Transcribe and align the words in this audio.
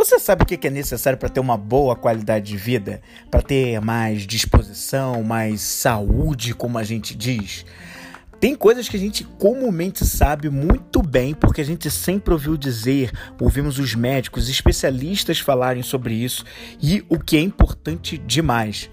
Você 0.00 0.18
sabe 0.18 0.44
o 0.44 0.46
que 0.46 0.66
é 0.66 0.70
necessário 0.70 1.18
para 1.18 1.28
ter 1.28 1.40
uma 1.40 1.58
boa 1.58 1.94
qualidade 1.94 2.46
de 2.46 2.56
vida? 2.56 3.02
Para 3.30 3.42
ter 3.42 3.78
mais 3.82 4.26
disposição, 4.26 5.22
mais 5.22 5.60
saúde, 5.60 6.54
como 6.54 6.78
a 6.78 6.82
gente 6.82 7.14
diz? 7.14 7.66
Tem 8.40 8.54
coisas 8.54 8.88
que 8.88 8.96
a 8.96 8.98
gente 8.98 9.24
comumente 9.38 10.06
sabe 10.06 10.48
muito 10.48 11.02
bem, 11.02 11.34
porque 11.34 11.60
a 11.60 11.64
gente 11.64 11.90
sempre 11.90 12.32
ouviu 12.32 12.56
dizer, 12.56 13.12
ouvimos 13.38 13.78
os 13.78 13.94
médicos, 13.94 14.48
especialistas 14.48 15.38
falarem 15.38 15.82
sobre 15.82 16.14
isso 16.14 16.46
e 16.80 17.04
o 17.06 17.18
que 17.18 17.36
é 17.36 17.40
importante 17.40 18.16
demais. 18.16 18.90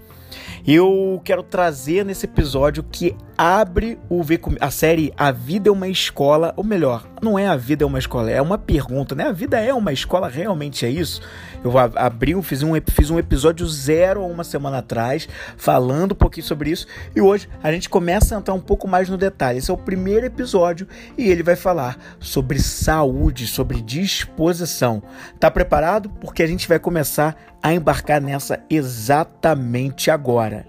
Eu 0.66 1.20
quero 1.24 1.42
trazer 1.42 2.04
nesse 2.04 2.26
episódio 2.26 2.82
que 2.82 3.16
abre 3.38 3.98
o 4.10 4.20
a 4.60 4.70
série 4.70 5.10
A 5.16 5.32
Vida 5.32 5.70
é 5.70 5.72
uma 5.72 5.88
Escola, 5.88 6.52
ou 6.54 6.62
melhor, 6.64 7.08
não 7.22 7.38
é 7.38 7.46
A 7.46 7.56
Vida 7.56 7.84
é 7.84 7.86
uma 7.86 7.98
Escola, 7.98 8.30
é 8.30 8.40
uma 8.40 8.58
pergunta, 8.58 9.14
né? 9.14 9.24
A 9.24 9.32
vida 9.32 9.58
é 9.58 9.72
uma 9.72 9.92
escola, 9.92 10.28
realmente 10.28 10.84
é 10.84 10.90
isso? 10.90 11.20
Eu 11.62 11.72
abri, 11.78 12.40
fiz 12.42 12.62
um, 12.62 12.72
fiz 12.90 13.10
um 13.10 13.18
episódio 13.18 13.66
zero 13.66 14.24
uma 14.24 14.44
semana 14.44 14.78
atrás, 14.78 15.28
falando 15.56 16.12
um 16.12 16.16
pouquinho 16.16 16.46
sobre 16.46 16.70
isso, 16.70 16.86
e 17.14 17.20
hoje 17.20 17.48
a 17.62 17.72
gente 17.72 17.88
começa 17.88 18.34
a 18.34 18.38
entrar 18.38 18.54
um 18.54 18.60
pouco 18.60 18.86
mais 18.86 19.08
no 19.08 19.16
detalhe. 19.16 19.58
Esse 19.58 19.70
é 19.70 19.74
o 19.74 19.78
primeiro 19.78 20.26
episódio 20.26 20.86
e 21.16 21.28
ele 21.28 21.42
vai 21.42 21.56
falar 21.56 21.98
sobre 22.20 22.58
saúde, 22.58 23.46
sobre 23.46 23.80
disposição. 23.80 25.02
Tá 25.38 25.50
preparado? 25.50 26.08
Porque 26.08 26.42
a 26.42 26.46
gente 26.46 26.68
vai 26.68 26.78
começar 26.78 27.36
a 27.62 27.72
embarcar 27.72 28.20
nessa 28.20 28.60
exatamente 28.70 30.10
agora. 30.10 30.66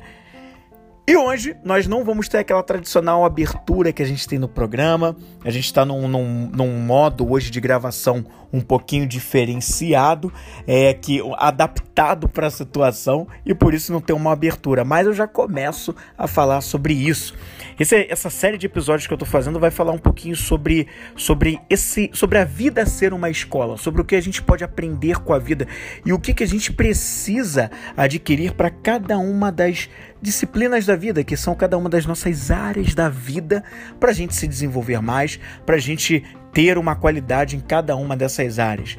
E 1.10 1.18
hoje 1.18 1.56
nós 1.64 1.88
não 1.88 2.06
vamos 2.06 2.30
ter 2.30 2.38
aquela 2.38 2.62
tradicional 2.62 3.26
abertura 3.26 3.92
que 3.92 4.04
a 4.04 4.06
gente 4.06 4.28
tem 4.28 4.38
no 4.38 4.48
programa. 4.48 5.16
A 5.44 5.50
gente 5.50 5.66
está 5.66 5.84
num, 5.84 6.08
num, 6.08 6.52
num, 6.54 6.80
modo 6.82 7.32
hoje 7.32 7.50
de 7.50 7.60
gravação 7.60 8.24
um 8.54 8.62
pouquinho 8.62 9.08
diferenciado, 9.08 10.32
é 10.68 10.94
que 10.94 11.20
adaptado 11.38 12.30
para 12.30 12.46
a 12.46 12.52
situação 12.52 13.28
e 13.44 13.56
por 13.56 13.74
isso 13.74 13.92
não 13.92 14.00
tem 14.00 14.16
uma 14.16 14.32
abertura. 14.32 14.86
Mas 14.86 15.08
eu 15.08 15.14
já 15.14 15.28
começo 15.28 15.96
a 16.16 16.28
falar 16.28 16.62
sobre 16.62 16.94
isso. 16.94 17.34
Esse, 17.80 18.06
essa 18.08 18.30
série 18.30 18.58
de 18.58 18.68
episódios 18.68 19.08
que 19.08 19.14
eu 19.14 19.16
estou 19.16 19.28
fazendo 19.28 19.60
vai 19.60 19.72
falar 19.72 19.94
um 19.94 19.98
pouquinho 19.98 20.36
sobre, 20.36 20.88
sobre, 21.16 21.60
esse, 21.70 22.12
sobre 22.14 22.38
a 22.38 22.44
vida 22.44 22.86
ser 22.86 23.14
uma 23.14 23.32
escola, 23.32 23.78
sobre 23.78 24.02
o 24.02 24.06
que 24.06 24.16
a 24.16 24.22
gente 24.22 24.44
pode 24.44 24.64
aprender 24.64 25.18
com 25.20 25.34
a 25.34 25.40
vida 25.40 25.68
e 26.06 26.14
o 26.14 26.20
que, 26.20 26.36
que 26.36 26.44
a 26.44 26.48
gente 26.48 26.74
precisa 26.74 27.72
adquirir 27.96 28.54
para 28.54 28.70
cada 28.70 29.18
uma 29.18 29.52
das 29.52 29.90
disciplinas 30.22 30.86
da 30.86 30.96
vida, 30.96 31.24
que 31.24 31.38
são 31.38 31.56
cada 31.56 31.78
uma 31.78 31.90
das 31.90 32.06
nossas 32.06 32.52
áreas 32.52 32.94
da 32.94 33.10
vida, 33.10 33.64
para 34.00 34.12
a 34.12 34.14
gente 34.14 34.36
se 34.36 34.48
desenvolver 34.48 35.02
mais, 35.02 35.40
para 35.66 35.76
a 35.76 35.80
gente 35.80 36.24
ter 36.54 36.78
uma 36.78 36.96
qualidade 36.96 37.56
em 37.56 37.60
cada 37.60 37.96
uma 37.96 38.16
dessas 38.16 38.60
áreas. 38.60 38.98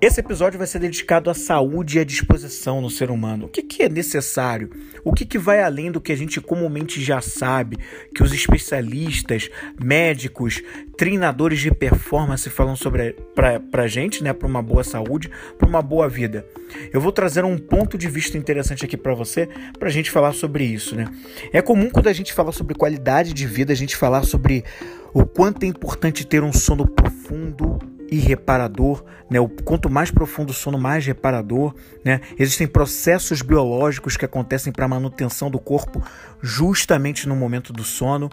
Esse 0.00 0.20
episódio 0.20 0.58
vai 0.58 0.66
ser 0.66 0.80
dedicado 0.80 1.30
à 1.30 1.34
saúde 1.34 1.96
e 1.96 2.00
à 2.00 2.04
disposição 2.04 2.80
no 2.80 2.90
ser 2.90 3.10
humano. 3.10 3.46
O 3.46 3.48
que, 3.48 3.62
que 3.62 3.84
é 3.84 3.88
necessário? 3.88 4.68
O 5.04 5.12
que, 5.12 5.24
que 5.24 5.38
vai 5.38 5.62
além 5.62 5.92
do 5.92 6.00
que 6.00 6.10
a 6.10 6.16
gente 6.16 6.40
comumente 6.40 7.00
já 7.00 7.20
sabe, 7.20 7.78
que 8.12 8.22
os 8.22 8.32
especialistas, 8.32 9.48
médicos, 9.80 10.60
treinadores 10.96 11.60
de 11.60 11.70
performance 11.70 12.50
falam 12.50 12.74
sobre 12.74 13.16
para 13.34 13.82
a 13.84 13.86
gente, 13.86 14.24
né, 14.24 14.32
para 14.32 14.48
uma 14.48 14.62
boa 14.62 14.82
saúde, 14.82 15.30
para 15.56 15.68
uma 15.68 15.82
boa 15.82 16.08
vida. 16.08 16.44
Eu 16.92 17.00
vou 17.00 17.12
trazer 17.12 17.44
um 17.44 17.56
ponto 17.56 17.96
de 17.96 18.08
vista 18.08 18.36
interessante 18.36 18.84
aqui 18.84 18.96
para 18.96 19.14
você, 19.14 19.48
para 19.78 19.88
a 19.88 19.92
gente 19.92 20.10
falar 20.10 20.32
sobre 20.32 20.64
isso, 20.64 20.96
né? 20.96 21.06
É 21.52 21.62
comum 21.62 21.90
quando 21.90 22.08
a 22.08 22.12
gente 22.12 22.32
fala 22.32 22.50
sobre 22.50 22.74
qualidade 22.74 23.32
de 23.32 23.46
vida, 23.46 23.72
a 23.72 23.76
gente 23.76 23.96
falar 23.96 24.24
sobre 24.24 24.64
o 25.12 25.24
quanto 25.24 25.64
é 25.64 25.66
importante 25.66 26.26
ter 26.26 26.42
um 26.42 26.52
sono 26.52 26.86
profundo 26.86 27.78
e 28.10 28.16
reparador, 28.16 29.02
né? 29.30 29.40
O 29.40 29.48
quanto 29.48 29.88
mais 29.88 30.10
profundo 30.10 30.50
o 30.50 30.54
sono, 30.54 30.78
mais 30.78 31.06
reparador, 31.06 31.74
né? 32.04 32.20
Existem 32.38 32.66
processos 32.66 33.40
biológicos 33.40 34.16
que 34.16 34.24
acontecem 34.24 34.72
para 34.72 34.86
manutenção 34.86 35.50
do 35.50 35.58
corpo 35.58 36.02
justamente 36.42 37.26
no 37.26 37.34
momento 37.34 37.72
do 37.72 37.82
sono 37.82 38.30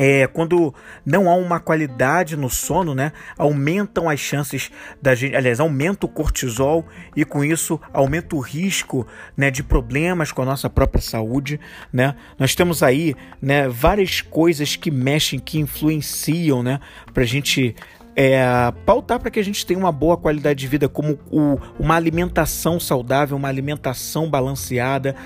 é, 0.00 0.28
quando 0.28 0.72
não 1.04 1.28
há 1.28 1.34
uma 1.34 1.58
qualidade 1.58 2.36
no 2.36 2.48
sono, 2.48 2.94
né, 2.94 3.10
aumentam 3.36 4.08
as 4.08 4.20
chances 4.20 4.70
da 5.02 5.12
gente, 5.12 5.34
aliás, 5.34 5.58
aumenta 5.58 6.06
o 6.06 6.08
cortisol 6.08 6.86
e 7.16 7.24
com 7.24 7.44
isso 7.44 7.80
aumenta 7.92 8.36
o 8.36 8.38
risco, 8.38 9.04
né, 9.36 9.50
de 9.50 9.60
problemas 9.60 10.30
com 10.30 10.40
a 10.42 10.44
nossa 10.44 10.70
própria 10.70 11.02
saúde, 11.02 11.58
né? 11.92 12.14
Nós 12.38 12.54
temos 12.54 12.80
aí, 12.80 13.16
né, 13.42 13.68
várias 13.68 14.20
coisas 14.20 14.76
que 14.76 14.88
mexem, 14.88 15.40
que 15.40 15.58
influenciam, 15.58 16.62
né, 16.62 16.78
para 17.12 17.24
a 17.24 17.26
gente 17.26 17.74
é, 18.14 18.40
pautar 18.86 19.18
para 19.18 19.32
que 19.32 19.40
a 19.40 19.44
gente 19.44 19.66
tenha 19.66 19.80
uma 19.80 19.90
boa 19.90 20.16
qualidade 20.16 20.60
de 20.60 20.68
vida, 20.68 20.88
como 20.88 21.18
o, 21.28 21.58
uma 21.76 21.96
alimentação 21.96 22.78
saudável, 22.78 23.36
uma 23.36 23.48
alimentação 23.48 24.30
balanceada 24.30 25.16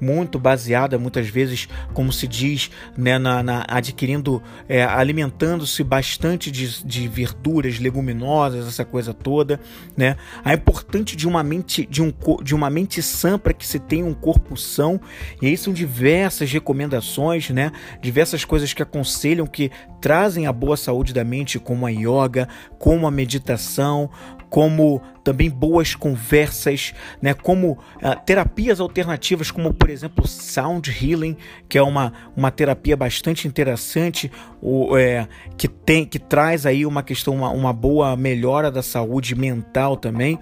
muito 0.00 0.38
baseada, 0.38 0.98
muitas 0.98 1.28
vezes, 1.28 1.68
como 1.92 2.12
se 2.12 2.26
diz, 2.26 2.70
né, 2.96 3.18
na, 3.18 3.42
na 3.42 3.64
adquirindo, 3.68 4.42
é, 4.68 4.82
alimentando-se 4.82 5.82
bastante 5.84 6.50
de, 6.50 6.84
de 6.84 7.08
verduras, 7.08 7.78
leguminosas, 7.78 8.66
essa 8.66 8.84
coisa 8.84 9.12
toda, 9.12 9.60
né? 9.96 10.16
A 10.44 10.54
importante 10.54 11.16
de 11.16 11.28
uma 11.28 11.42
mente, 11.42 11.86
de, 11.86 12.02
um, 12.02 12.12
de 12.42 12.54
uma 12.54 12.70
mente 12.70 13.02
sã 13.02 13.38
para 13.38 13.52
que 13.52 13.66
se 13.66 13.78
tenha 13.78 14.04
um 14.04 14.14
corpo 14.14 14.56
são, 14.56 15.00
e 15.40 15.46
aí 15.46 15.56
são 15.56 15.72
diversas 15.72 16.50
recomendações, 16.50 17.50
né? 17.50 17.72
Diversas 18.00 18.44
coisas 18.44 18.72
que 18.72 18.82
aconselham 18.82 19.46
que 19.46 19.70
trazem 20.00 20.46
a 20.46 20.52
boa 20.52 20.76
saúde 20.76 21.12
da 21.12 21.24
mente, 21.24 21.58
como 21.58 21.86
a 21.86 21.90
yoga, 21.90 22.48
como 22.78 23.06
a 23.06 23.10
meditação, 23.10 24.10
como 24.50 25.00
também 25.22 25.48
boas 25.48 25.94
conversas, 25.94 26.92
né, 27.22 27.32
como 27.32 27.72
uh, 27.72 28.24
terapias 28.26 28.80
alternativas, 28.80 29.50
como 29.50 29.72
por 29.72 29.88
exemplo 29.88 30.26
Sound 30.26 30.90
Healing, 30.90 31.36
que 31.68 31.78
é 31.78 31.82
uma, 31.82 32.12
uma 32.36 32.50
terapia 32.50 32.96
bastante 32.96 33.46
interessante, 33.46 34.30
o, 34.60 34.96
é, 34.96 35.28
que 35.56 35.68
tem 35.68 36.04
que 36.04 36.18
traz 36.18 36.66
aí 36.66 36.84
uma 36.84 37.02
questão, 37.02 37.34
uma, 37.34 37.50
uma 37.50 37.72
boa 37.72 38.16
melhora 38.16 38.70
da 38.70 38.82
saúde 38.82 39.36
mental 39.36 39.96
também, 39.96 40.38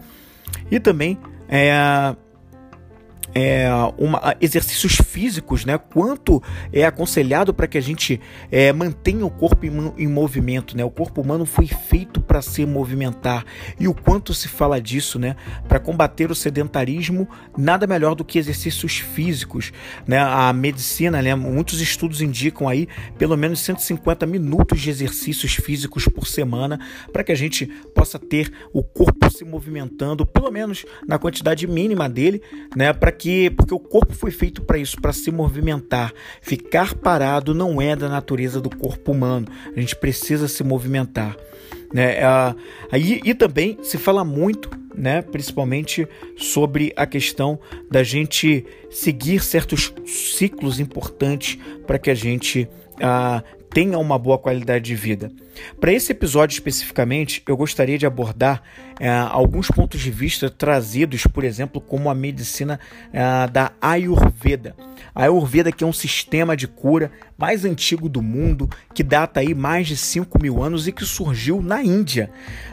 e 0.70 0.80
também 0.80 1.18
é, 1.48 2.16
é, 3.34 3.68
uma, 3.96 4.36
exercícios 4.40 4.96
físicos, 4.96 5.64
né? 5.64 5.78
Quanto 5.78 6.42
é 6.72 6.84
aconselhado 6.84 7.52
para 7.52 7.66
que 7.66 7.78
a 7.78 7.80
gente 7.80 8.20
é, 8.50 8.72
mantenha 8.72 9.24
o 9.24 9.30
corpo 9.30 9.66
em, 9.66 9.92
em, 9.96 10.06
movimento, 10.06 10.76
né? 10.76 10.84
O 10.84 10.90
corpo 10.90 11.20
humano 11.20 11.44
foi 11.44 11.66
feito 11.66 12.20
para 12.20 12.40
se 12.42 12.64
movimentar 12.64 13.44
e 13.78 13.86
o 13.86 13.94
quanto 13.94 14.32
se 14.34 14.48
fala 14.48 14.80
disso, 14.80 15.18
né? 15.18 15.36
Para 15.68 15.78
combater 15.78 16.30
o 16.30 16.34
sedentarismo, 16.34 17.28
nada 17.56 17.86
melhor 17.86 18.14
do 18.14 18.24
que 18.24 18.38
exercícios 18.38 18.98
físicos, 18.98 19.72
né? 20.06 20.18
A 20.18 20.52
medicina, 20.52 21.20
né? 21.22 21.34
Muitos 21.34 21.80
estudos 21.80 22.20
indicam 22.20 22.68
aí 22.68 22.88
pelo 23.18 23.36
menos 23.36 23.60
150 23.60 24.26
minutos 24.26 24.80
de 24.80 24.90
exercícios 24.90 25.54
físicos 25.54 26.06
por 26.08 26.26
semana 26.26 26.78
para 27.12 27.22
que 27.24 27.32
a 27.32 27.36
gente 27.36 27.66
possa 27.94 28.18
ter 28.18 28.52
o 28.72 28.82
corpo 28.82 29.30
se 29.30 29.44
movimentando, 29.44 30.26
pelo 30.26 30.50
menos 30.50 30.84
na 31.06 31.18
quantidade 31.18 31.66
mínima 31.66 32.08
dele, 32.08 32.42
né? 32.74 32.92
Para 32.92 33.12
que 33.18 33.50
porque 33.50 33.74
o 33.74 33.78
corpo 33.78 34.14
foi 34.14 34.30
feito 34.30 34.62
para 34.62 34.78
isso, 34.78 35.00
para 35.00 35.12
se 35.12 35.30
movimentar. 35.30 36.12
Ficar 36.40 36.94
parado 36.94 37.54
não 37.54 37.82
é 37.82 37.96
da 37.96 38.08
natureza 38.08 38.60
do 38.60 38.70
corpo 38.70 39.12
humano. 39.12 39.46
A 39.74 39.80
gente 39.80 39.96
precisa 39.96 40.46
se 40.48 40.62
movimentar. 40.62 41.36
Né? 41.92 42.18
Aí, 42.92 43.20
e 43.24 43.34
também 43.34 43.78
se 43.82 43.96
fala 43.96 44.24
muito, 44.24 44.70
né, 44.94 45.22
principalmente 45.22 46.06
sobre 46.36 46.92
a 46.96 47.06
questão 47.06 47.58
da 47.90 48.02
gente 48.02 48.64
seguir 48.90 49.42
certos 49.42 49.92
ciclos 50.06 50.80
importantes 50.80 51.58
para 51.86 51.98
que 51.98 52.10
a 52.10 52.14
gente 52.14 52.68
ah, 53.00 53.42
tenha 53.70 53.98
uma 53.98 54.18
boa 54.18 54.38
qualidade 54.38 54.84
de 54.84 54.94
vida. 54.94 55.30
Para 55.80 55.92
esse 55.92 56.12
episódio 56.12 56.54
especificamente, 56.54 57.42
eu 57.46 57.56
gostaria 57.56 57.98
de 57.98 58.06
abordar 58.06 58.62
é, 59.00 59.08
alguns 59.08 59.68
pontos 59.68 60.00
de 60.00 60.10
vista 60.10 60.50
trazidos, 60.50 61.26
por 61.26 61.44
exemplo, 61.44 61.80
como 61.80 62.10
a 62.10 62.14
medicina 62.14 62.80
é, 63.12 63.46
da 63.48 63.72
Ayurveda. 63.80 64.74
A 65.14 65.24
Ayurveda 65.24 65.72
que 65.72 65.84
é 65.84 65.86
um 65.86 65.92
sistema 65.92 66.56
de 66.56 66.66
cura 66.66 67.10
mais 67.36 67.64
antigo 67.64 68.08
do 68.08 68.22
mundo, 68.22 68.68
que 68.94 69.02
data 69.02 69.40
aí 69.40 69.54
mais 69.54 69.86
de 69.86 69.96
5 69.96 70.40
mil 70.40 70.62
anos 70.62 70.86
e 70.86 70.92
que 70.92 71.04
surgiu 71.04 71.60
na 71.60 71.82
Índia. 71.82 72.30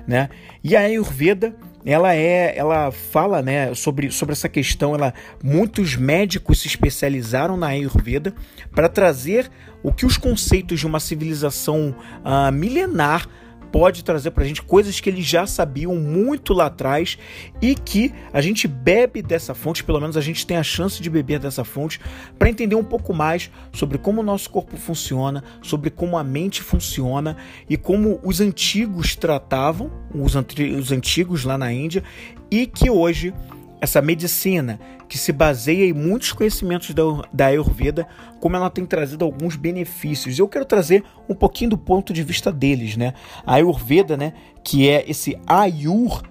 Né? 0.07 0.29
E 0.63 0.75
a 0.75 0.81
Ayurveda 0.81 1.55
ela 1.85 2.15
é, 2.15 2.57
ela 2.57 2.91
fala, 2.91 3.41
né, 3.43 3.73
sobre, 3.75 4.09
sobre 4.09 4.33
essa 4.33 4.49
questão. 4.49 4.95
Ela, 4.95 5.13
muitos 5.43 5.95
médicos 5.95 6.59
se 6.59 6.67
especializaram 6.67 7.55
na 7.55 7.67
Ayurveda 7.67 8.33
para 8.73 8.89
trazer 8.89 9.49
o 9.83 9.93
que 9.93 10.05
os 10.05 10.17
conceitos 10.17 10.79
de 10.79 10.87
uma 10.87 10.99
civilização 10.99 11.95
uh, 12.23 12.51
milenar 12.51 13.27
pode 13.71 14.03
trazer 14.03 14.31
para 14.31 14.43
a 14.43 14.47
gente 14.47 14.61
coisas 14.61 14.99
que 14.99 15.09
eles 15.09 15.25
já 15.25 15.45
sabiam 15.45 15.95
muito 15.95 16.53
lá 16.53 16.67
atrás 16.67 17.17
e 17.61 17.75
que 17.75 18.13
a 18.31 18.41
gente 18.41 18.67
bebe 18.67 19.21
dessa 19.21 19.53
fonte, 19.53 19.83
pelo 19.83 19.99
menos 19.99 20.15
a 20.17 20.21
gente 20.21 20.45
tem 20.45 20.57
a 20.57 20.63
chance 20.63 21.01
de 21.01 21.09
beber 21.09 21.39
dessa 21.39 21.63
fonte, 21.63 21.99
para 22.37 22.49
entender 22.49 22.75
um 22.75 22.83
pouco 22.83 23.13
mais 23.13 23.49
sobre 23.71 23.97
como 23.97 24.21
o 24.21 24.23
nosso 24.23 24.49
corpo 24.49 24.77
funciona, 24.77 25.43
sobre 25.61 25.89
como 25.89 26.17
a 26.17 26.23
mente 26.23 26.61
funciona 26.61 27.37
e 27.69 27.77
como 27.77 28.19
os 28.23 28.41
antigos 28.41 29.15
tratavam, 29.15 29.91
os, 30.13 30.35
os 30.35 30.91
antigos 30.91 31.43
lá 31.43 31.57
na 31.57 31.71
Índia, 31.71 32.03
e 32.49 32.65
que 32.67 32.89
hoje 32.89 33.33
essa 33.81 34.01
medicina 34.01 34.79
que 35.07 35.17
se 35.17 35.31
baseia 35.31 35.85
em 35.85 35.93
muitos 35.93 36.31
conhecimentos 36.31 36.93
da, 36.93 37.03
da 37.31 37.45
Ayurveda, 37.47 38.07
como 38.39 38.55
ela 38.55 38.69
tem 38.69 38.85
trazido 38.85 39.23
alguns 39.23 39.55
benefícios. 39.55 40.37
Eu 40.39 40.47
quero 40.47 40.65
trazer 40.65 41.03
um 41.29 41.35
pouquinho 41.35 41.71
do 41.71 41.77
ponto 41.77 42.11
de 42.11 42.23
vista 42.23 42.51
deles, 42.51 42.97
né? 42.97 43.13
A 43.45 43.55
Ayurveda, 43.55 44.17
né, 44.17 44.33
que 44.63 44.89
é 44.89 45.03
esse 45.07 45.37
Ayur, 45.45 46.23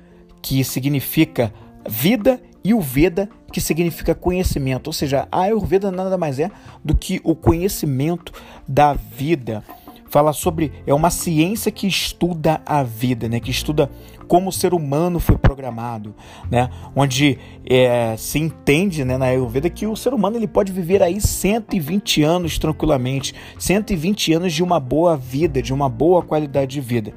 que 0.42 0.62
significa 0.64 1.52
vida, 1.88 2.40
e 2.64 2.72
o 2.72 2.80
Veda, 2.80 3.28
que 3.52 3.60
significa 3.60 4.14
conhecimento. 4.14 4.86
Ou 4.86 4.92
seja, 4.92 5.28
a 5.30 5.42
Ayurveda 5.42 5.90
nada 5.90 6.16
mais 6.16 6.38
é 6.38 6.50
do 6.82 6.94
que 6.96 7.20
o 7.22 7.36
conhecimento 7.36 8.32
da 8.66 8.94
vida 8.94 9.62
fala 10.08 10.32
sobre 10.32 10.72
é 10.86 10.94
uma 10.94 11.10
ciência 11.10 11.72
que 11.72 11.86
estuda 11.86 12.62
a 12.64 12.82
vida, 12.82 13.28
né? 13.28 13.40
Que 13.40 13.50
estuda 13.50 13.90
como 14.26 14.48
o 14.48 14.52
ser 14.52 14.74
humano 14.74 15.20
foi 15.20 15.36
programado, 15.36 16.14
né? 16.50 16.70
Onde 16.94 17.38
é, 17.68 18.16
se 18.16 18.38
entende, 18.38 19.04
né, 19.04 19.16
na 19.16 19.26
Ayurveda 19.26 19.70
que 19.70 19.86
o 19.86 19.96
ser 19.96 20.12
humano 20.12 20.36
ele 20.36 20.46
pode 20.46 20.72
viver 20.72 21.02
aí 21.02 21.20
120 21.20 22.22
anos 22.22 22.58
tranquilamente, 22.58 23.34
120 23.58 24.32
anos 24.32 24.52
de 24.52 24.62
uma 24.62 24.80
boa 24.80 25.16
vida, 25.16 25.62
de 25.62 25.72
uma 25.72 25.88
boa 25.88 26.22
qualidade 26.22 26.72
de 26.72 26.80
vida. 26.80 27.12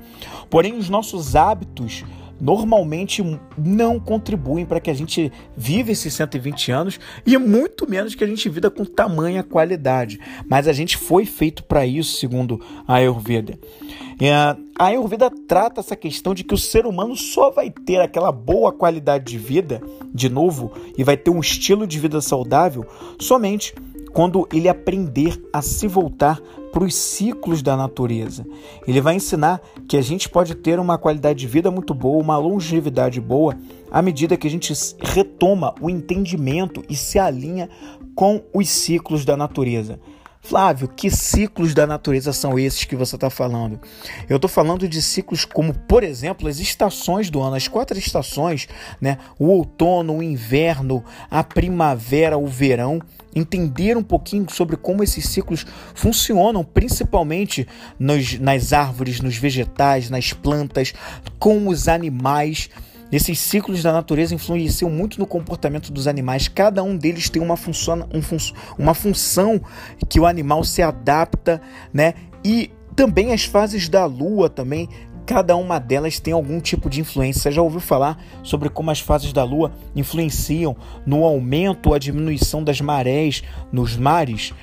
Porém, 0.50 0.78
os 0.78 0.90
nossos 0.90 1.36
hábitos 1.36 2.04
normalmente 2.40 3.24
não 3.58 4.00
contribuem 4.00 4.66
para 4.66 4.80
que 4.80 4.90
a 4.90 4.94
gente 4.94 5.32
viva 5.56 5.92
esses 5.92 6.14
120 6.14 6.72
anos 6.72 7.00
e 7.26 7.38
muito 7.38 7.90
menos 7.90 8.16
que 8.16 8.24
a 8.24 8.28
gente 8.28 8.48
viva 8.50 8.70
com 8.70 8.86
tamanha 8.86 9.44
qualidade. 9.44 10.20
Mas 10.50 10.68
a 10.68 10.74
gente 10.74 10.98
foi 10.98 11.26
feito 11.26 11.64
para 11.64 11.86
isso, 11.86 12.18
segundo 12.18 12.62
a 12.88 12.96
Ayurveda. 12.96 13.58
A 14.80 14.86
Ayurveda 14.86 15.30
trata 15.48 15.80
essa 15.80 15.96
questão 15.96 16.34
de 16.34 16.44
que 16.44 16.54
o 16.54 16.58
ser 16.58 16.86
humano 16.86 17.16
só 17.16 17.52
vai 17.52 17.70
ter 17.70 18.02
aquela 18.02 18.32
boa 18.32 18.72
qualidade 18.72 19.26
de 19.26 19.38
vida, 19.38 19.82
de 20.14 20.30
novo, 20.30 20.72
e 20.98 21.04
vai 21.04 21.16
ter 21.16 21.30
um 21.30 21.40
estilo 21.40 21.86
de 21.86 22.00
vida 22.00 22.20
saudável 22.22 22.86
somente 23.20 23.74
quando 24.18 24.48
ele 24.52 24.68
aprender 24.68 25.40
a 25.54 25.62
se 25.62 25.88
voltar 25.88 26.42
para 26.74 26.84
os 26.84 26.96
ciclos 26.96 27.62
da 27.62 27.78
natureza. 27.78 28.44
Ele 28.88 29.00
vai 29.00 29.14
ensinar 29.14 29.62
que 29.88 29.96
a 29.96 30.02
gente 30.02 30.28
pode 30.28 30.56
ter 30.56 30.80
uma 30.80 30.98
qualidade 30.98 31.38
de 31.38 31.46
vida 31.46 31.70
muito 31.70 31.94
boa, 31.94 32.20
uma 32.20 32.36
longevidade 32.36 33.22
boa, 33.22 33.56
à 33.92 34.02
medida 34.02 34.36
que 34.36 34.48
a 34.48 34.50
gente 34.50 34.74
retoma 35.00 35.76
o 35.80 35.88
entendimento 35.88 36.84
e 36.90 36.96
se 36.96 37.20
alinha 37.20 37.70
com 38.16 38.42
os 38.52 38.68
ciclos 38.68 39.24
da 39.24 39.38
natureza. 39.38 40.00
Flávio, 40.42 40.88
que 40.88 41.12
ciclos 41.12 41.74
da 41.74 41.86
natureza 41.86 42.32
são 42.32 42.58
esses 42.58 42.86
que 42.86 42.96
você 42.96 43.16
está 43.16 43.30
falando? 43.30 43.80
Eu 44.30 44.38
estou 44.38 44.50
falando 44.50 44.88
de 44.88 45.02
ciclos 45.02 45.44
como, 45.44 45.74
por 45.74 46.04
exemplo, 46.04 46.48
as 46.48 46.58
estações 46.60 47.30
do 47.30 47.42
ano, 47.42 47.56
as 47.56 47.68
quatro 47.68 48.00
estações, 48.00 48.66
né? 49.02 49.18
O 49.38 49.48
outono, 49.48 50.18
o 50.18 50.24
inverno, 50.24 51.04
a 51.30 51.44
primavera, 51.44 52.38
o 52.38 52.48
verão. 52.48 53.02
Entender 53.38 53.96
um 53.98 54.04
pouquinho 54.04 54.46
sobre 54.50 54.76
como 54.76 55.04
esses 55.04 55.28
ciclos 55.30 55.66
funcionam, 55.94 56.64
principalmente 56.64 57.68
nos, 58.00 58.40
nas 58.40 58.74
árvores, 58.74 59.22
nos 59.22 59.38
vegetais, 59.38 60.10
nas 60.10 60.34
plantas, 60.34 60.94
com 61.38 61.68
os 61.68 61.88
animais. 61.88 62.70
Esses 63.12 63.40
ciclos 63.40 63.82
da 63.82 63.94
natureza 63.94 64.36
influenciam 64.36 64.90
muito 64.90 65.20
no 65.20 65.26
comportamento 65.26 65.92
dos 65.92 66.08
animais. 66.08 66.48
Cada 66.48 66.84
um 66.84 66.98
deles 66.98 67.30
tem 67.30 67.42
uma 67.42 67.56
função, 67.56 68.08
um 68.14 68.22
fun 68.22 68.38
uma 68.78 68.94
função 68.94 69.62
que 70.10 70.20
o 70.20 70.26
animal 70.26 70.64
se 70.64 70.82
adapta, 70.82 71.62
né? 71.94 72.16
E 72.44 72.72
também 72.96 73.32
as 73.32 73.46
fases 73.46 73.88
da 73.88 74.06
lua 74.06 74.50
também, 74.50 74.90
cada 75.28 75.58
uma 75.58 75.78
delas 75.78 76.20
tem 76.20 76.34
algum 76.34 76.62
tipo 76.62 76.90
de 76.90 77.02
influência. 77.02 77.42
Você 77.42 77.52
já 77.52 77.62
ouviu 77.62 77.82
falar 77.82 78.18
sobre 78.42 78.70
como 78.70 78.90
as 78.90 79.02
fases 79.02 79.34
da 79.34 79.44
lua 79.44 79.74
influenciam 79.94 80.76
no 81.06 81.26
aumento 81.26 81.90
ou 81.90 81.94
a 81.94 82.00
diminuição 82.00 82.64
das 82.64 82.80
marés 82.80 83.44
nos 83.70 83.98
mares? 83.98 84.54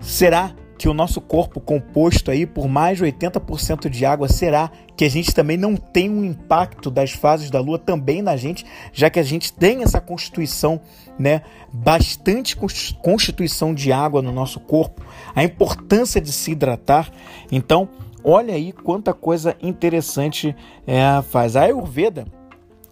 Será 0.00 0.52
que 0.76 0.88
o 0.88 0.94
nosso 0.94 1.20
corpo 1.20 1.60
composto 1.60 2.32
aí 2.32 2.44
por 2.44 2.66
mais 2.66 2.98
de 2.98 3.04
80% 3.04 3.88
de 3.88 4.04
água 4.04 4.28
será 4.28 4.72
que 4.96 5.04
a 5.04 5.08
gente 5.08 5.32
também 5.32 5.56
não 5.56 5.76
tem 5.76 6.10
um 6.10 6.24
impacto 6.24 6.90
das 6.90 7.12
fases 7.12 7.48
da 7.48 7.60
lua 7.60 7.78
também 7.78 8.20
na 8.20 8.36
gente, 8.36 8.66
já 8.92 9.08
que 9.08 9.20
a 9.20 9.22
gente 9.22 9.52
tem 9.52 9.84
essa 9.84 10.00
constituição, 10.00 10.80
né, 11.16 11.42
bastante 11.72 12.56
constituição 13.00 13.72
de 13.72 13.92
água 13.92 14.20
no 14.20 14.32
nosso 14.32 14.58
corpo, 14.58 15.06
a 15.32 15.44
importância 15.44 16.20
de 16.20 16.32
se 16.32 16.50
hidratar. 16.50 17.12
Então, 17.52 17.88
olha 18.24 18.54
aí 18.54 18.72
quanta 18.72 19.12
coisa 19.12 19.56
interessante 19.62 20.54
é, 20.86 21.22
faz. 21.22 21.56
A 21.56 21.62
Ayurveda 21.62 22.26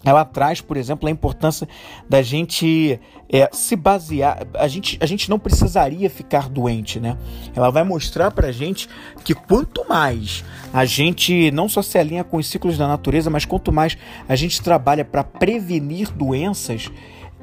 ela 0.04 0.24
traz, 0.24 0.60
por 0.60 0.76
exemplo, 0.76 1.08
a 1.08 1.10
importância 1.10 1.68
da 2.08 2.22
gente 2.22 2.98
é, 3.28 3.48
se 3.52 3.76
basear. 3.76 4.46
A 4.54 4.66
gente, 4.66 4.98
a 5.00 5.06
gente 5.06 5.28
não 5.28 5.38
precisaria 5.38 6.08
ficar 6.08 6.48
doente, 6.48 6.98
né? 6.98 7.18
Ela 7.54 7.70
vai 7.70 7.84
mostrar 7.84 8.30
pra 8.30 8.50
gente 8.50 8.88
que 9.22 9.34
quanto 9.34 9.86
mais 9.88 10.42
a 10.72 10.84
gente 10.84 11.50
não 11.50 11.68
só 11.68 11.82
se 11.82 11.98
alinha 11.98 12.24
com 12.24 12.38
os 12.38 12.46
ciclos 12.46 12.78
da 12.78 12.88
natureza, 12.88 13.28
mas 13.28 13.44
quanto 13.44 13.70
mais 13.70 13.96
a 14.26 14.34
gente 14.34 14.62
trabalha 14.62 15.04
para 15.04 15.22
prevenir 15.22 16.10
doenças, 16.12 16.90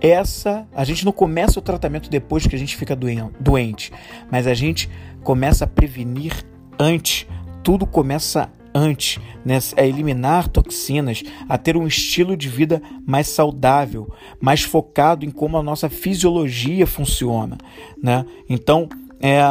essa 0.02 0.68
a 0.76 0.84
gente 0.84 1.06
não 1.06 1.12
começa 1.12 1.60
o 1.60 1.62
tratamento 1.62 2.10
depois 2.10 2.48
que 2.48 2.56
a 2.56 2.60
gente 2.60 2.76
fica 2.76 2.96
doente, 2.96 3.92
mas 4.32 4.48
a 4.48 4.54
gente 4.56 4.90
começa 5.24 5.66
a 5.66 5.68
prevenir 5.68 6.34
antes. 6.80 7.28
Tudo 7.68 7.86
começa 7.86 8.50
antes, 8.74 9.22
né, 9.44 9.60
a 9.76 9.86
eliminar 9.86 10.48
toxinas, 10.48 11.22
a 11.50 11.58
ter 11.58 11.76
um 11.76 11.86
estilo 11.86 12.38
de 12.38 12.48
vida 12.48 12.82
mais 13.06 13.28
saudável, 13.28 14.10
mais 14.40 14.64
focado 14.64 15.26
em 15.26 15.30
como 15.30 15.58
a 15.58 15.62
nossa 15.62 15.90
fisiologia 15.90 16.88
funciona, 16.88 17.58
né? 18.02 18.26
Então, 18.50 18.88
é, 19.20 19.42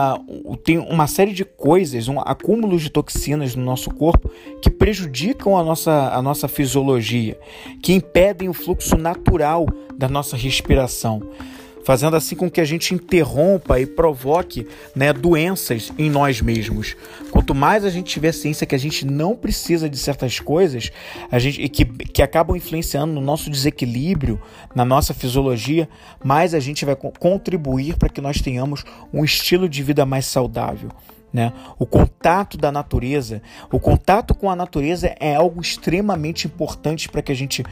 tem 0.64 0.78
uma 0.78 1.06
série 1.06 1.34
de 1.34 1.44
coisas, 1.44 2.08
um 2.08 2.18
acúmulo 2.18 2.78
de 2.78 2.88
toxinas 2.88 3.54
no 3.54 3.62
nosso 3.62 3.90
corpo 3.90 4.30
que 4.62 4.70
prejudicam 4.70 5.54
a 5.54 5.62
nossa, 5.62 6.08
a 6.08 6.22
nossa 6.22 6.48
fisiologia, 6.48 7.38
que 7.82 7.92
impedem 7.92 8.48
o 8.48 8.54
fluxo 8.54 8.96
natural 8.96 9.66
da 9.94 10.08
nossa 10.08 10.38
respiração 10.38 11.20
fazendo 11.86 12.16
assim 12.16 12.34
com 12.34 12.50
que 12.50 12.60
a 12.60 12.64
gente 12.64 12.92
interrompa 12.92 13.78
e 13.78 13.86
provoque 13.86 14.66
né, 14.92 15.12
doenças 15.12 15.92
em 15.96 16.10
nós 16.10 16.40
mesmos. 16.40 16.96
Quanto 17.30 17.54
mais 17.54 17.84
a 17.84 17.90
gente 17.90 18.12
tiver 18.12 18.32
ciência 18.32 18.66
que 18.66 18.74
a 18.74 18.78
gente 18.78 19.06
não 19.06 19.36
precisa 19.36 19.88
de 19.88 19.96
certas 19.96 20.40
coisas, 20.40 20.90
a 21.30 21.38
gente 21.38 21.68
que, 21.68 21.84
que 21.84 22.22
acabam 22.22 22.56
influenciando 22.56 23.12
no 23.12 23.20
nosso 23.20 23.48
desequilíbrio, 23.48 24.42
na 24.74 24.84
nossa 24.84 25.14
fisiologia, 25.14 25.88
mais 26.24 26.54
a 26.54 26.58
gente 26.58 26.84
vai 26.84 26.96
contribuir 26.96 27.96
para 27.96 28.08
que 28.08 28.20
nós 28.20 28.40
tenhamos 28.40 28.82
um 29.12 29.24
estilo 29.24 29.68
de 29.68 29.80
vida 29.84 30.04
mais 30.04 30.26
saudável. 30.26 30.90
Né? 31.32 31.52
O 31.78 31.86
contato 31.86 32.58
da 32.58 32.72
natureza, 32.72 33.40
o 33.70 33.78
contato 33.78 34.34
com 34.34 34.50
a 34.50 34.56
natureza 34.56 35.14
é 35.20 35.36
algo 35.36 35.60
extremamente 35.60 36.48
importante 36.48 37.08
para 37.08 37.22
que 37.22 37.30
a 37.30 37.36
gente 37.36 37.62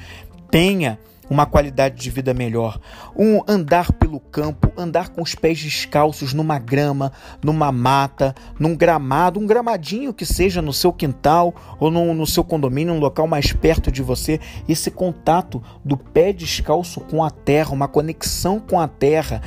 tenha 0.53 1.01
uma 1.29 1.47
qualidade 1.47 2.01
de 2.01 2.11
vida 2.11 2.35
melhor. 2.35 2.79
Um 3.17 3.41
andar 3.47 3.93
pelo 3.93 4.21
campo, 4.21 4.73
andar 4.77 5.09
com 5.09 5.23
os 5.23 5.35
pés 5.35 5.61
descalços 5.61 6.33
numa 6.33 6.59
grama, 6.59 7.13
numa 7.43 7.71
mata, 7.73 8.35
num 8.59 8.77
gramado, 8.77 9.41
um 9.41 9.47
gramadinho 9.47 10.13
que 10.13 10.27
seja 10.27 10.61
no 10.61 10.73
seu 10.73 10.93
quintal 10.93 11.55
ou 11.79 11.91
no, 11.91 12.15
no 12.15 12.27
seu 12.27 12.45
condomínio, 12.45 12.95
um 12.95 13.01
local 13.01 13.27
mais 13.27 13.53
perto 13.53 13.91
de 13.91 14.03
você. 14.03 14.41
Esse 14.69 14.91
contato 14.91 15.63
do 15.85 15.97
pé 15.97 16.33
descalço 16.33 17.01
com 17.01 17.23
a 17.23 17.31
terra, 17.31 17.73
uma 17.73 17.89
conexão 17.89 18.61
com 18.61 18.81
a 18.81 18.89
terra, 18.89 19.43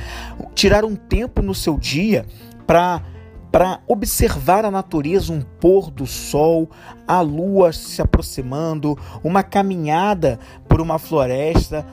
tirar 0.54 0.84
um 0.84 0.96
tempo 0.96 1.42
no 1.42 1.54
seu 1.54 1.78
dia 1.78 2.26
para 2.66 3.02
para 3.50 3.80
observar 3.86 4.64
a 4.64 4.70
natureza, 4.70 5.32
um 5.32 5.40
pôr 5.40 5.90
do 5.90 6.06
sol, 6.06 6.68
a 7.06 7.20
lua 7.20 7.72
se 7.72 8.02
aproximando, 8.02 8.98
uma 9.22 9.42
caminhada 9.42 10.38
por 10.68 10.80
uma 10.80 10.98
floresta, 10.98 11.86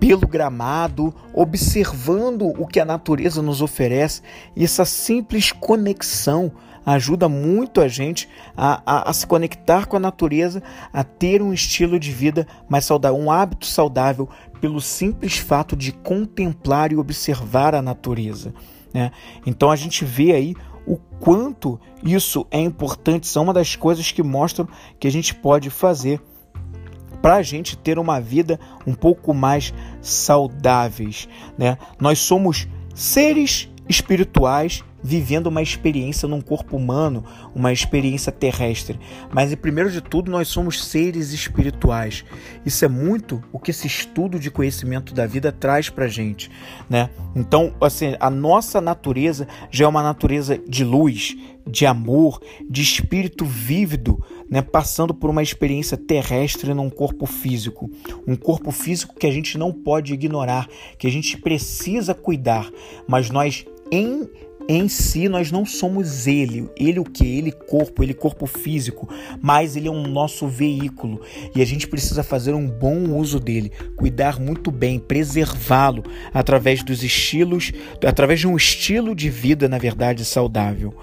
pelo 0.00 0.26
gramado, 0.26 1.14
observando 1.32 2.46
o 2.46 2.66
que 2.66 2.80
a 2.80 2.84
natureza 2.84 3.40
nos 3.40 3.62
oferece. 3.62 4.22
E 4.54 4.64
essa 4.64 4.84
simples 4.84 5.52
conexão 5.52 6.52
ajuda 6.84 7.28
muito 7.28 7.80
a 7.80 7.88
gente 7.88 8.28
a, 8.56 8.80
a, 8.86 9.10
a, 9.10 9.12
se 9.12 9.26
conectar 9.26 9.86
com 9.86 9.96
a 9.96 10.00
natureza, 10.00 10.62
a 10.92 11.02
ter 11.02 11.42
um 11.42 11.52
estilo 11.52 11.98
de 11.98 12.12
vida 12.12 12.46
mais 12.68 12.84
saudável, 12.84 13.18
um 13.18 13.30
hábito 13.30 13.66
saudável, 13.66 14.28
pelo 14.60 14.80
simples 14.80 15.36
fato 15.38 15.74
de 15.74 15.92
contemplar 15.92 16.92
e 16.92 16.96
observar 16.96 17.74
a 17.74 17.82
natureza. 17.82 18.54
Né? 18.94 19.10
Então 19.44 19.70
a 19.70 19.76
gente 19.76 20.04
vê 20.04 20.32
aí 20.32 20.54
o 20.86 20.96
quanto 21.18 21.80
isso 22.02 22.46
é 22.50 22.60
importante, 22.60 23.26
são 23.26 23.42
uma 23.42 23.52
das 23.52 23.74
coisas 23.74 24.12
que 24.12 24.22
mostram 24.22 24.68
que 25.00 25.08
a 25.08 25.10
gente 25.10 25.34
pode 25.34 25.68
fazer 25.68 26.20
para 27.20 27.36
a 27.36 27.42
gente 27.42 27.76
ter 27.76 27.98
uma 27.98 28.20
vida 28.20 28.60
um 28.86 28.94
pouco 28.94 29.34
mais 29.34 29.74
saudáveis, 30.00 31.28
né? 31.58 31.76
Nós 31.98 32.20
somos 32.20 32.68
seres 32.94 33.68
espirituais 33.88 34.84
vivendo 35.06 35.46
uma 35.46 35.62
experiência 35.62 36.26
num 36.26 36.40
corpo 36.40 36.76
humano, 36.76 37.24
uma 37.54 37.72
experiência 37.72 38.32
terrestre. 38.32 38.98
Mas, 39.32 39.54
primeiro 39.54 39.88
de 39.88 40.00
tudo, 40.00 40.32
nós 40.32 40.48
somos 40.48 40.84
seres 40.84 41.32
espirituais. 41.32 42.24
Isso 42.64 42.84
é 42.84 42.88
muito 42.88 43.40
o 43.52 43.60
que 43.60 43.70
esse 43.70 43.86
estudo 43.86 44.36
de 44.40 44.50
conhecimento 44.50 45.14
da 45.14 45.24
vida 45.24 45.52
traz 45.52 45.88
para 45.88 46.08
gente, 46.08 46.50
né? 46.90 47.08
Então, 47.36 47.72
assim, 47.80 48.16
a 48.18 48.28
nossa 48.28 48.80
natureza 48.80 49.46
já 49.70 49.84
é 49.84 49.88
uma 49.88 50.02
natureza 50.02 50.58
de 50.58 50.82
luz, 50.82 51.36
de 51.64 51.86
amor, 51.86 52.40
de 52.68 52.82
espírito 52.82 53.44
vívido, 53.44 54.20
né, 54.50 54.60
passando 54.60 55.14
por 55.14 55.30
uma 55.30 55.42
experiência 55.42 55.96
terrestre 55.96 56.74
num 56.74 56.90
corpo 56.90 57.26
físico. 57.26 57.88
Um 58.26 58.34
corpo 58.34 58.72
físico 58.72 59.14
que 59.14 59.26
a 59.26 59.30
gente 59.30 59.56
não 59.56 59.72
pode 59.72 60.12
ignorar, 60.14 60.68
que 60.98 61.06
a 61.06 61.10
gente 61.10 61.36
precisa 61.38 62.12
cuidar, 62.12 62.68
mas 63.06 63.30
nós 63.30 63.64
em 63.90 64.28
em 64.68 64.88
si 64.88 65.28
nós 65.28 65.52
não 65.52 65.64
somos 65.64 66.26
ele, 66.26 66.68
ele 66.76 66.98
o 66.98 67.04
que? 67.04 67.24
Ele 67.24 67.52
corpo, 67.52 68.02
ele 68.02 68.14
corpo 68.14 68.46
físico, 68.46 69.08
mas 69.40 69.76
ele 69.76 69.88
é 69.88 69.90
um 69.90 70.06
nosso 70.06 70.48
veículo. 70.48 71.20
E 71.54 71.62
a 71.62 71.64
gente 71.64 71.86
precisa 71.86 72.22
fazer 72.22 72.52
um 72.52 72.68
bom 72.68 73.16
uso 73.16 73.38
dele, 73.38 73.70
cuidar 73.96 74.40
muito 74.40 74.70
bem, 74.70 74.98
preservá-lo 74.98 76.02
através 76.32 76.82
dos 76.82 77.02
estilos, 77.02 77.72
através 78.04 78.40
de 78.40 78.48
um 78.48 78.56
estilo 78.56 79.14
de 79.14 79.30
vida, 79.30 79.68
na 79.68 79.78
verdade, 79.78 80.24
saudável, 80.24 80.94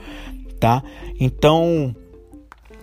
tá? 0.59 0.83
Então, 1.19 1.95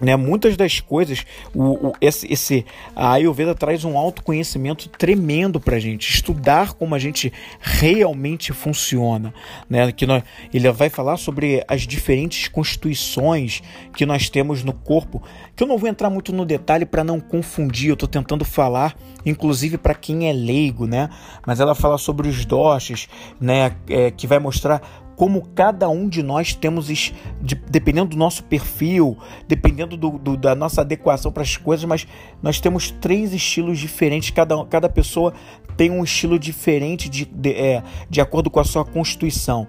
né, 0.01 0.17
muitas 0.17 0.57
das 0.57 0.81
coisas, 0.81 1.25
o, 1.55 1.89
o, 1.89 1.93
esse, 2.01 2.33
esse, 2.33 2.65
a 2.97 3.13
Ayurveda 3.13 3.55
traz 3.55 3.85
um 3.85 3.99
autoconhecimento 3.99 4.89
tremendo 4.89 5.61
para 5.61 5.77
a 5.77 5.81
gente, 5.81 6.09
estudar 6.09 6.73
como 6.73 6.95
a 6.95 6.99
gente 6.99 7.33
realmente 7.61 8.53
funciona. 8.53 9.35
Né, 9.69 9.93
que 9.93 10.07
nós, 10.07 10.23
ele 10.53 10.71
vai 10.73 10.89
falar 10.89 11.17
sobre 11.17 11.65
as 11.69 11.83
diferentes 11.83 12.49
constituições 12.49 13.63
que 13.95 14.07
nós 14.07 14.29
temos 14.31 14.65
no 14.65 14.73
corpo, 14.73 15.23
que 15.55 15.63
eu 15.63 15.67
não 15.67 15.79
vou 15.79 15.89
entrar 15.89 16.09
muito 16.09 16.33
no 16.33 16.45
detalhe 16.45 16.87
para 16.87 17.05
não 17.05 17.21
confundir, 17.21 17.89
eu 17.89 17.95
estou 17.95 18.09
tentando 18.09 18.45
falar, 18.45 18.97
inclusive 19.25 19.77
para 19.77 19.95
quem 19.95 20.29
é 20.29 20.33
leigo, 20.33 20.87
né, 20.87 21.11
mas 21.47 21.61
ela 21.61 21.75
fala 21.75 21.99
sobre 21.99 22.29
os 22.29 22.45
doshas, 22.45 23.09
né, 23.41 23.75
é, 23.89 24.11
que 24.11 24.27
vai 24.27 24.39
mostrar 24.39 24.81
como 25.21 25.43
cada 25.55 25.87
um 25.91 26.09
de 26.09 26.23
nós 26.23 26.55
temos, 26.55 26.87
de, 26.87 27.55
dependendo 27.71 28.09
do 28.09 28.17
nosso 28.17 28.43
perfil, 28.43 29.19
dependendo 29.47 29.95
do, 29.95 30.13
do, 30.13 30.35
da 30.35 30.55
nossa 30.55 30.81
adequação 30.81 31.31
para 31.31 31.43
as 31.43 31.59
coisas, 31.59 31.85
mas 31.85 32.07
nós 32.43 32.59
temos 32.59 32.91
três 32.91 33.35
estilos 33.35 33.79
diferentes, 33.79 34.31
cada, 34.31 34.65
cada 34.65 34.89
pessoa 34.89 35.35
tem 35.77 35.91
um 35.91 36.03
estilo 36.03 36.39
diferente 36.39 37.07
de, 37.11 37.27
de, 37.27 37.51
é, 37.51 37.83
de 38.09 38.19
acordo 38.19 38.49
com 38.49 38.61
a 38.61 38.65
sua 38.65 38.83
constituição. 38.83 39.67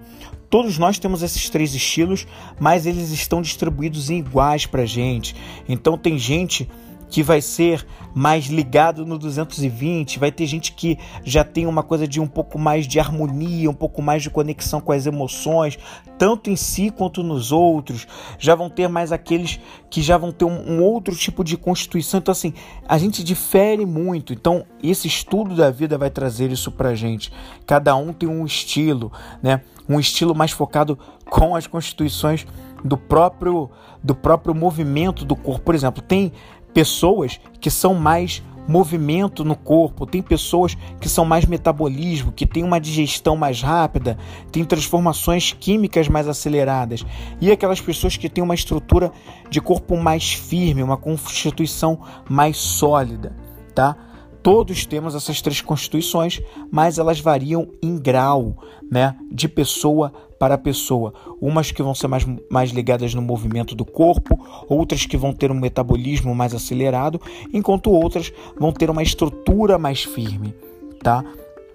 Todos 0.48 0.78
nós 0.78 0.98
temos 0.98 1.22
esses 1.22 1.50
três 1.50 1.74
estilos, 1.74 2.26
mas 2.58 2.86
eles 2.86 3.10
estão 3.10 3.42
distribuídos 3.42 4.08
em 4.08 4.20
iguais 4.20 4.64
para 4.64 4.86
gente. 4.86 5.36
Então 5.68 5.98
tem 5.98 6.16
gente 6.16 6.66
que 7.12 7.22
vai 7.22 7.42
ser 7.42 7.86
mais 8.14 8.46
ligado 8.46 9.04
no 9.04 9.18
220, 9.18 10.18
vai 10.18 10.32
ter 10.32 10.46
gente 10.46 10.72
que 10.72 10.98
já 11.22 11.44
tem 11.44 11.66
uma 11.66 11.82
coisa 11.82 12.08
de 12.08 12.18
um 12.18 12.26
pouco 12.26 12.58
mais 12.58 12.86
de 12.86 12.98
harmonia, 12.98 13.68
um 13.68 13.74
pouco 13.74 14.00
mais 14.00 14.22
de 14.22 14.30
conexão 14.30 14.80
com 14.80 14.92
as 14.92 15.04
emoções, 15.04 15.78
tanto 16.16 16.48
em 16.48 16.56
si 16.56 16.88
quanto 16.88 17.22
nos 17.22 17.52
outros. 17.52 18.06
Já 18.38 18.54
vão 18.54 18.70
ter 18.70 18.88
mais 18.88 19.12
aqueles 19.12 19.60
que 19.90 20.00
já 20.00 20.16
vão 20.16 20.32
ter 20.32 20.46
um, 20.46 20.78
um 20.78 20.82
outro 20.82 21.14
tipo 21.14 21.44
de 21.44 21.54
constituição. 21.58 22.16
Então, 22.16 22.32
assim, 22.32 22.54
a 22.88 22.96
gente 22.96 23.22
difere 23.22 23.84
muito. 23.84 24.32
Então, 24.32 24.64
esse 24.82 25.06
estudo 25.06 25.54
da 25.54 25.70
vida 25.70 25.98
vai 25.98 26.08
trazer 26.08 26.50
isso 26.50 26.72
pra 26.72 26.94
gente. 26.94 27.30
Cada 27.66 27.94
um 27.94 28.14
tem 28.14 28.26
um 28.26 28.46
estilo, 28.46 29.12
né? 29.42 29.60
Um 29.86 30.00
estilo 30.00 30.34
mais 30.34 30.50
focado 30.50 30.98
com 31.28 31.54
as 31.54 31.66
constituições 31.66 32.46
do 32.82 32.96
próprio 32.96 33.70
do 34.02 34.14
próprio 34.14 34.54
movimento 34.54 35.24
do 35.24 35.36
corpo. 35.36 35.64
Por 35.64 35.74
exemplo, 35.74 36.02
tem 36.02 36.32
pessoas 36.72 37.40
que 37.60 37.70
são 37.70 37.94
mais 37.94 38.42
movimento 38.66 39.44
no 39.44 39.56
corpo, 39.56 40.06
tem 40.06 40.22
pessoas 40.22 40.76
que 41.00 41.08
são 41.08 41.24
mais 41.24 41.44
metabolismo, 41.44 42.32
que 42.32 42.46
tem 42.46 42.62
uma 42.62 42.80
digestão 42.80 43.36
mais 43.36 43.60
rápida, 43.60 44.16
tem 44.50 44.64
transformações 44.64 45.52
químicas 45.52 46.08
mais 46.08 46.28
aceleradas, 46.28 47.04
e 47.40 47.50
aquelas 47.50 47.80
pessoas 47.80 48.16
que 48.16 48.28
têm 48.28 48.42
uma 48.42 48.54
estrutura 48.54 49.10
de 49.50 49.60
corpo 49.60 49.96
mais 49.96 50.32
firme, 50.32 50.82
uma 50.82 50.96
constituição 50.96 52.00
mais 52.28 52.56
sólida, 52.56 53.34
tá? 53.74 53.96
Todos 54.42 54.84
temos 54.86 55.14
essas 55.14 55.40
três 55.40 55.60
constituições, 55.60 56.40
mas 56.70 56.98
elas 56.98 57.20
variam 57.20 57.68
em 57.80 57.96
grau, 57.96 58.56
né, 58.90 59.14
de 59.30 59.48
pessoa 59.48 60.12
para 60.42 60.58
pessoa. 60.58 61.14
Umas 61.40 61.70
que 61.70 61.84
vão 61.84 61.94
ser 61.94 62.08
mais, 62.08 62.26
mais 62.50 62.70
ligadas 62.70 63.14
no 63.14 63.22
movimento 63.22 63.76
do 63.76 63.84
corpo, 63.84 64.36
outras 64.68 65.06
que 65.06 65.16
vão 65.16 65.32
ter 65.32 65.52
um 65.52 65.54
metabolismo 65.54 66.34
mais 66.34 66.52
acelerado, 66.52 67.20
enquanto 67.52 67.92
outras 67.92 68.32
vão 68.58 68.72
ter 68.72 68.90
uma 68.90 69.04
estrutura 69.04 69.78
mais 69.78 70.02
firme, 70.02 70.52
tá? 71.00 71.24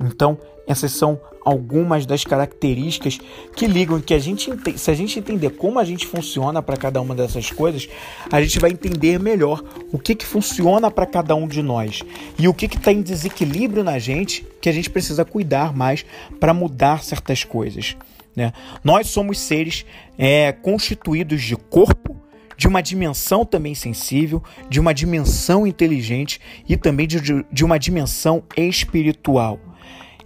Então, 0.01 0.37
essas 0.67 0.91
são 0.91 1.17
algumas 1.45 2.05
das 2.05 2.25
características 2.25 3.19
que 3.55 3.67
ligam 3.67 4.01
que 4.01 4.13
a 4.13 4.19
gente 4.19 4.51
se 4.75 4.91
a 4.91 4.93
gente 4.93 5.17
entender 5.17 5.51
como 5.51 5.79
a 5.79 5.85
gente 5.85 6.05
funciona 6.05 6.61
para 6.61 6.75
cada 6.75 6.99
uma 6.99 7.15
dessas 7.15 7.49
coisas, 7.49 7.87
a 8.29 8.41
gente 8.41 8.59
vai 8.59 8.71
entender 8.71 9.17
melhor 9.17 9.63
o 9.93 9.97
que 9.97 10.13
que 10.13 10.25
funciona 10.25 10.91
para 10.91 11.05
cada 11.05 11.33
um 11.33 11.47
de 11.47 11.63
nós 11.63 12.03
e 12.37 12.49
o 12.49 12.53
que 12.53 12.67
que 12.67 12.75
está 12.75 12.91
em 12.91 13.01
desequilíbrio 13.01 13.81
na 13.81 13.97
gente 13.97 14.45
que 14.59 14.67
a 14.67 14.73
gente 14.73 14.89
precisa 14.89 15.23
cuidar 15.23 15.73
mais 15.73 16.05
para 16.37 16.53
mudar 16.53 17.01
certas 17.01 17.45
coisas. 17.45 17.95
Né? 18.37 18.53
Nós 18.83 19.07
somos 19.07 19.39
seres 19.39 19.83
é, 20.15 20.51
constituídos 20.51 21.41
de 21.41 21.55
corpo, 21.55 22.15
de 22.55 22.67
uma 22.67 22.81
dimensão 22.81 23.43
também 23.43 23.73
sensível, 23.73 24.43
de 24.69 24.79
uma 24.79 24.93
dimensão 24.93 25.65
inteligente 25.65 26.39
e 26.69 26.77
também 26.77 27.07
de, 27.07 27.19
de 27.51 27.65
uma 27.65 27.79
dimensão 27.79 28.43
espiritual. 28.55 29.59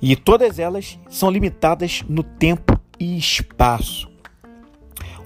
E 0.01 0.13
todas 0.15 0.59
elas 0.59 0.99
são 1.09 1.31
limitadas 1.31 2.03
no 2.09 2.21
tempo 2.21 2.77
e 2.99 3.17
espaço. 3.17 4.11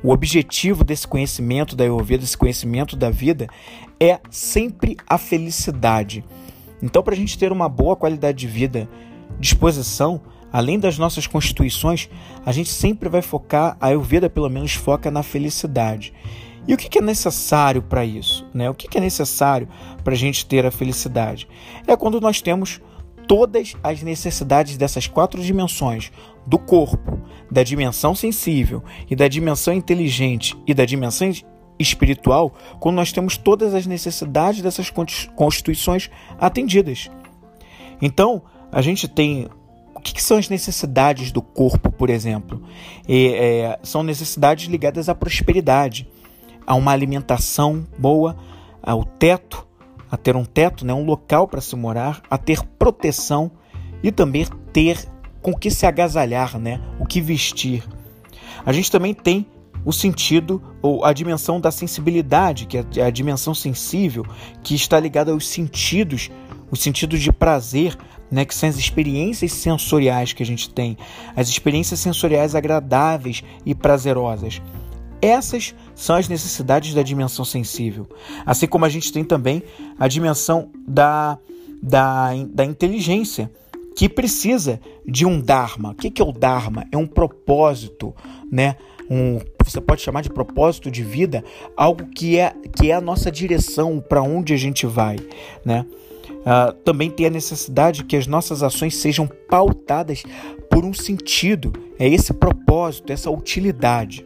O 0.03 0.11
objetivo 0.11 0.83
desse 0.83 1.07
conhecimento 1.07 1.75
da 1.75 1.83
Ayurveda, 1.83 2.21
desse 2.21 2.37
conhecimento 2.37 2.95
da 2.95 3.09
vida, 3.09 3.47
é 3.99 4.19
sempre 4.29 4.95
a 5.09 5.17
felicidade. 5.17 6.23
Então, 6.83 7.01
para 7.01 7.15
a 7.15 7.17
gente 7.17 7.37
ter 7.37 7.51
uma 7.51 7.67
boa 7.67 7.95
qualidade 7.95 8.37
de 8.37 8.47
vida, 8.47 8.87
disposição, 9.39 10.21
além 10.55 10.79
das 10.79 10.97
nossas 10.97 11.27
constituições, 11.27 12.09
a 12.45 12.51
gente 12.53 12.69
sempre 12.69 13.09
vai 13.09 13.21
focar, 13.21 13.75
a 13.77 13.87
Ayurveda 13.87 14.29
pelo 14.29 14.49
menos 14.49 14.73
foca 14.73 15.11
na 15.11 15.21
felicidade. 15.21 16.13
E 16.65 16.73
o 16.73 16.77
que 16.77 16.97
é 16.97 17.01
necessário 17.01 17.81
para 17.81 18.05
isso? 18.05 18.47
Né? 18.53 18.69
O 18.69 18.73
que 18.73 18.97
é 18.97 19.01
necessário 19.01 19.67
para 20.01 20.13
a 20.13 20.17
gente 20.17 20.45
ter 20.45 20.65
a 20.65 20.71
felicidade? 20.71 21.45
É 21.85 21.93
quando 21.97 22.21
nós 22.21 22.41
temos 22.41 22.79
todas 23.27 23.75
as 23.83 24.01
necessidades 24.01 24.77
dessas 24.77 25.07
quatro 25.07 25.43
dimensões 25.43 26.09
do 26.47 26.57
corpo, 26.57 27.19
da 27.51 27.61
dimensão 27.61 28.15
sensível 28.15 28.81
e 29.09 29.15
da 29.15 29.27
dimensão 29.27 29.73
inteligente 29.73 30.55
e 30.65 30.73
da 30.73 30.85
dimensão 30.85 31.29
espiritual, 31.77 32.53
quando 32.79 32.95
nós 32.95 33.11
temos 33.11 33.35
todas 33.35 33.73
as 33.73 33.85
necessidades 33.85 34.61
dessas 34.61 34.89
constituições 35.35 36.09
atendidas. 36.39 37.11
Então, 38.01 38.41
a 38.71 38.81
gente 38.81 39.05
tem 39.05 39.49
o 40.11 40.13
que, 40.13 40.21
são 40.21 40.37
as 40.37 40.49
necessidades 40.49 41.31
do 41.31 41.41
corpo, 41.41 41.91
por 41.91 42.11
exemplo? 42.11 42.61
E, 43.07 43.33
é, 43.33 43.79
são 43.81 44.03
necessidades 44.03 44.67
ligadas 44.67 45.09
à 45.09 45.15
prosperidade, 45.15 46.07
a 46.67 46.75
uma 46.75 46.91
alimentação 46.91 47.85
boa, 47.97 48.37
ao 48.83 49.03
teto, 49.03 49.67
a 50.11 50.15
ter 50.15 50.35
um 50.35 50.45
teto, 50.45 50.85
né, 50.85 50.93
um 50.93 51.03
local 51.03 51.47
para 51.47 51.59
se 51.59 51.75
morar, 51.75 52.21
a 52.29 52.37
ter 52.37 52.61
proteção 52.77 53.51
e 54.03 54.11
também 54.11 54.45
ter 54.71 55.07
com 55.41 55.53
que 55.53 55.71
se 55.71 55.87
agasalhar, 55.87 56.59
né, 56.59 56.79
o 56.99 57.05
que 57.05 57.19
vestir. 57.19 57.83
A 58.63 58.71
gente 58.71 58.91
também 58.91 59.13
tem 59.13 59.47
o 59.83 59.91
sentido 59.91 60.61
ou 60.81 61.03
a 61.03 61.13
dimensão 61.13 61.59
da 61.59 61.71
sensibilidade, 61.71 62.65
que 62.65 62.77
é 62.77 63.03
a 63.03 63.09
dimensão 63.09 63.53
sensível, 63.53 64.25
que 64.63 64.75
está 64.75 64.99
ligada 64.99 65.31
aos 65.31 65.47
sentidos, 65.47 66.29
os 66.71 66.81
sentidos 66.81 67.21
de 67.21 67.31
prazer, 67.31 67.95
né, 68.31 68.45
que 68.45 68.55
são 68.55 68.69
as 68.69 68.77
experiências 68.77 69.51
sensoriais 69.53 70.33
que 70.33 70.43
a 70.43 70.45
gente 70.45 70.69
tem, 70.69 70.97
as 71.35 71.49
experiências 71.49 71.99
sensoriais 71.99 72.55
agradáveis 72.55 73.43
e 73.65 73.73
prazerosas. 73.75 74.61
Essas 75.21 75.73
são 75.95 76.15
as 76.15 76.27
necessidades 76.27 76.93
da 76.93 77.01
dimensão 77.01 77.45
sensível. 77.45 78.07
Assim 78.45 78.67
como 78.67 78.85
a 78.85 78.89
gente 78.89 79.11
tem 79.11 79.23
também 79.23 79.63
a 79.97 80.07
dimensão 80.07 80.69
da, 80.87 81.37
da, 81.81 82.31
da 82.49 82.65
inteligência, 82.65 83.49
que 83.95 84.09
precisa 84.09 84.79
de 85.07 85.25
um 85.25 85.39
Dharma. 85.39 85.91
O 85.91 85.95
que 85.95 86.21
é 86.21 86.25
o 86.25 86.33
Dharma? 86.33 86.85
É 86.91 86.97
um 86.97 87.07
propósito, 87.07 88.13
né? 88.51 88.75
Um, 89.09 89.39
você 89.63 89.79
pode 89.79 90.01
chamar 90.01 90.21
de 90.21 90.29
propósito 90.29 90.91
de 90.91 91.03
vida, 91.03 91.43
algo 91.77 92.07
que 92.07 92.37
é, 92.37 92.53
que 92.75 92.91
é 92.91 92.95
a 92.95 93.01
nossa 93.01 93.31
direção 93.31 94.03
para 94.07 94.21
onde 94.21 94.53
a 94.53 94.57
gente 94.57 94.85
vai, 94.85 95.15
né? 95.63 95.85
Uh, 96.45 96.71
também 96.83 97.09
tem 97.09 97.25
a 97.25 97.29
necessidade 97.31 98.03
que 98.03 98.15
as 98.15 98.27
nossas 98.27 98.61
ações 98.61 98.95
sejam 98.97 99.27
pautadas 99.49 100.23
por 100.69 100.85
um 100.85 100.93
sentido, 100.93 101.73
é 101.97 102.07
esse 102.07 102.31
propósito, 102.33 103.11
essa 103.11 103.31
utilidade. 103.31 104.23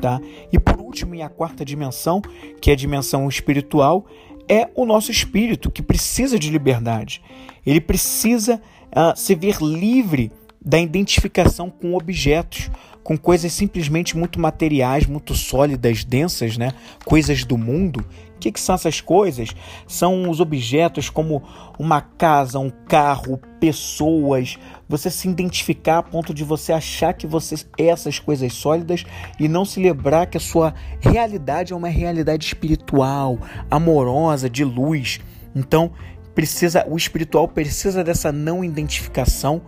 Tá? 0.00 0.20
E 0.52 0.58
por 0.58 0.80
último, 0.80 1.14
e 1.14 1.22
a 1.22 1.28
quarta 1.28 1.64
dimensão, 1.64 2.20
que 2.60 2.70
é 2.70 2.72
a 2.72 2.76
dimensão 2.76 3.28
espiritual, 3.28 4.06
é 4.48 4.68
o 4.74 4.84
nosso 4.84 5.12
espírito 5.12 5.70
que 5.70 5.82
precisa 5.82 6.38
de 6.38 6.50
liberdade. 6.50 7.22
Ele 7.64 7.80
precisa 7.80 8.60
uh, 8.88 9.16
se 9.16 9.34
ver 9.34 9.58
livre 9.60 10.32
da 10.60 10.78
identificação 10.80 11.70
com 11.70 11.94
objetos, 11.94 12.68
com 13.04 13.16
coisas 13.16 13.52
simplesmente 13.52 14.16
muito 14.16 14.40
materiais, 14.40 15.06
muito 15.06 15.34
sólidas, 15.34 16.04
densas, 16.04 16.58
né? 16.58 16.72
Coisas 17.04 17.44
do 17.44 17.56
mundo 17.56 18.04
o 18.40 18.42
que, 18.42 18.52
que 18.52 18.58
são 18.58 18.74
essas 18.74 19.02
coisas? 19.02 19.54
São 19.86 20.30
os 20.30 20.40
objetos 20.40 21.10
como 21.10 21.42
uma 21.78 22.00
casa, 22.00 22.58
um 22.58 22.70
carro, 22.70 23.38
pessoas. 23.60 24.58
Você 24.88 25.10
se 25.10 25.28
identificar 25.28 25.98
a 25.98 26.02
ponto 26.02 26.32
de 26.32 26.42
você 26.42 26.72
achar 26.72 27.12
que 27.12 27.26
você 27.26 27.56
é 27.76 27.88
essas 27.88 28.18
coisas 28.18 28.54
sólidas 28.54 29.04
e 29.38 29.46
não 29.46 29.66
se 29.66 29.78
lembrar 29.78 30.24
que 30.24 30.38
a 30.38 30.40
sua 30.40 30.72
realidade 31.00 31.74
é 31.74 31.76
uma 31.76 31.90
realidade 31.90 32.46
espiritual, 32.46 33.38
amorosa, 33.70 34.48
de 34.48 34.64
luz. 34.64 35.20
Então, 35.54 35.92
precisa 36.34 36.86
o 36.88 36.96
espiritual 36.96 37.46
precisa 37.46 38.02
dessa 38.02 38.32
não 38.32 38.64
identificação 38.64 39.60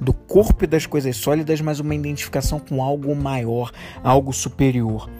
do 0.00 0.12
corpo 0.12 0.62
e 0.62 0.68
das 0.68 0.86
coisas 0.86 1.16
sólidas, 1.16 1.60
mas 1.60 1.80
uma 1.80 1.96
identificação 1.96 2.60
com 2.60 2.80
algo 2.80 3.12
maior, 3.16 3.72
algo 4.04 4.32
superior. 4.32 5.10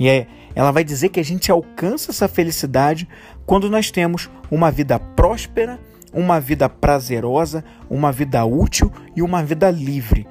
E 0.00 0.08
é, 0.08 0.26
ela 0.54 0.70
vai 0.70 0.82
dizer 0.82 1.10
que 1.10 1.20
a 1.20 1.24
gente 1.24 1.52
alcança 1.52 2.10
essa 2.10 2.26
felicidade 2.26 3.06
quando 3.44 3.68
nós 3.68 3.90
temos 3.90 4.30
uma 4.50 4.70
vida 4.70 4.98
próspera, 4.98 5.78
uma 6.10 6.40
vida 6.40 6.70
prazerosa, 6.70 7.62
uma 7.88 8.10
vida 8.10 8.42
útil 8.46 8.90
e 9.14 9.20
uma 9.20 9.44
vida 9.44 9.70
livre. 9.70 10.26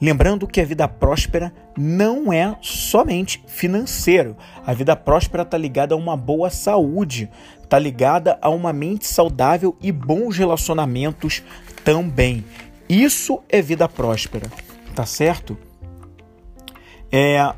Lembrando 0.00 0.46
que 0.46 0.60
a 0.60 0.64
vida 0.64 0.88
próspera 0.88 1.52
não 1.78 2.32
é 2.32 2.54
somente 2.60 3.42
financeiro. 3.46 4.36
A 4.66 4.74
vida 4.74 4.96
próspera 4.96 5.44
está 5.44 5.56
ligada 5.56 5.94
a 5.94 5.98
uma 5.98 6.16
boa 6.16 6.50
saúde, 6.50 7.30
está 7.62 7.78
ligada 7.78 8.36
a 8.42 8.50
uma 8.50 8.72
mente 8.72 9.06
saudável 9.06 9.76
e 9.80 9.92
bons 9.92 10.36
relacionamentos 10.36 11.44
também. 11.84 12.44
Isso 12.88 13.40
é 13.48 13.62
vida 13.62 13.88
próspera, 13.88 14.48
tá 14.94 15.06
certo? 15.06 15.56
É, 17.10 17.54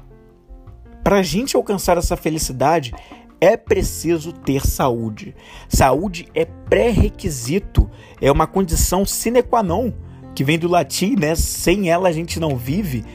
para 1.08 1.20
a 1.20 1.22
gente 1.22 1.56
alcançar 1.56 1.96
essa 1.96 2.18
felicidade, 2.18 2.92
é 3.40 3.56
preciso 3.56 4.30
ter 4.30 4.66
saúde. 4.66 5.34
Saúde 5.66 6.28
é 6.34 6.44
pré-requisito, 6.44 7.88
é 8.20 8.30
uma 8.30 8.46
condição 8.46 9.06
sine 9.06 9.42
qua 9.42 9.62
non, 9.62 9.90
que 10.34 10.44
vem 10.44 10.58
do 10.58 10.68
latim, 10.68 11.16
né? 11.18 11.34
Sem 11.34 11.88
ela 11.88 12.10
a 12.10 12.12
gente 12.12 12.38
não 12.38 12.58
vive 12.58 13.06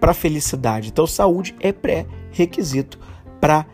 para 0.00 0.14
felicidade. 0.14 0.88
Então, 0.88 1.06
saúde 1.06 1.54
é 1.60 1.72
pré-requisito 1.72 2.98
para 3.38 3.66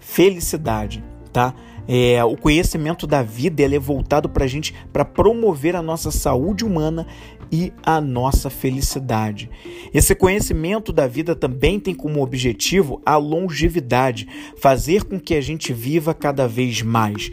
felicidade, 0.00 1.04
tá? 1.32 1.54
É, 1.86 2.24
o 2.24 2.36
conhecimento 2.36 3.06
da 3.06 3.22
vida 3.22 3.62
ele 3.62 3.76
é 3.76 3.78
voltado 3.78 4.28
para 4.28 4.44
a 4.44 4.48
gente 4.48 4.74
para 4.92 5.04
promover 5.04 5.76
a 5.76 5.82
nossa 5.82 6.10
saúde 6.10 6.64
humana 6.64 7.06
e 7.50 7.72
a 7.82 8.00
nossa 8.00 8.50
felicidade. 8.50 9.50
Esse 9.92 10.14
conhecimento 10.14 10.92
da 10.92 11.06
vida 11.06 11.34
também 11.34 11.78
tem 11.78 11.94
como 11.94 12.22
objetivo 12.22 13.00
a 13.04 13.16
longevidade, 13.16 14.28
fazer 14.56 15.04
com 15.04 15.18
que 15.18 15.34
a 15.34 15.40
gente 15.40 15.72
viva 15.72 16.12
cada 16.14 16.46
vez 16.46 16.82
mais. 16.82 17.30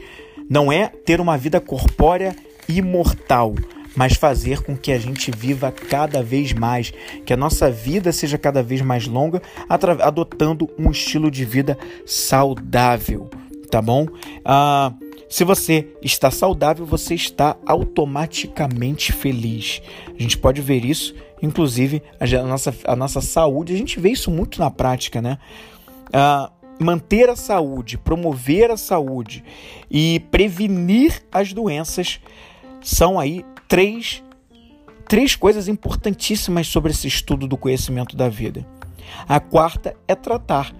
Não 0.49 0.71
é 0.71 0.87
ter 0.87 1.19
uma 1.19 1.37
vida 1.37 1.59
corpórea 1.59 2.35
imortal, 2.67 3.55
mas 3.95 4.13
fazer 4.13 4.61
com 4.61 4.75
que 4.75 4.91
a 4.91 4.97
gente 4.97 5.31
viva 5.31 5.71
cada 5.71 6.23
vez 6.23 6.53
mais, 6.53 6.91
que 7.25 7.33
a 7.33 7.37
nossa 7.37 7.69
vida 7.69 8.11
seja 8.11 8.37
cada 8.37 8.63
vez 8.63 8.81
mais 8.81 9.07
longa, 9.07 9.41
adotando 9.67 10.69
um 10.77 10.89
estilo 10.91 11.29
de 11.29 11.45
vida 11.45 11.77
saudável, 12.05 13.29
tá 13.69 13.81
bom? 13.81 14.07
Ah, 14.43 14.93
se 15.33 15.43
você 15.43 15.87
está 15.99 16.29
saudável, 16.29 16.85
você 16.85 17.15
está 17.15 17.57
automaticamente 17.65 19.11
feliz. 19.11 19.81
A 20.15 20.21
gente 20.21 20.37
pode 20.37 20.61
ver 20.61 20.85
isso, 20.85 21.15
inclusive 21.41 22.03
a 22.19 22.43
nossa, 22.43 22.75
a 22.85 22.95
nossa 22.95 23.19
saúde, 23.19 23.73
a 23.73 23.75
gente 23.75 23.99
vê 23.99 24.11
isso 24.11 24.29
muito 24.29 24.59
na 24.59 24.69
prática, 24.69 25.23
né? 25.23 25.39
Uh, 26.09 26.53
manter 26.83 27.31
a 27.31 27.35
saúde, 27.35 27.97
promover 27.97 28.69
a 28.69 28.77
saúde 28.77 29.43
e 29.89 30.19
prevenir 30.29 31.23
as 31.31 31.51
doenças 31.51 32.19
são 32.79 33.19
aí 33.19 33.43
três, 33.67 34.23
três 35.09 35.35
coisas 35.35 35.67
importantíssimas 35.67 36.67
sobre 36.67 36.91
esse 36.91 37.07
estudo 37.07 37.47
do 37.47 37.57
conhecimento 37.57 38.15
da 38.15 38.29
vida. 38.29 38.63
A 39.27 39.39
quarta 39.39 39.95
é 40.07 40.13
tratar 40.13 40.71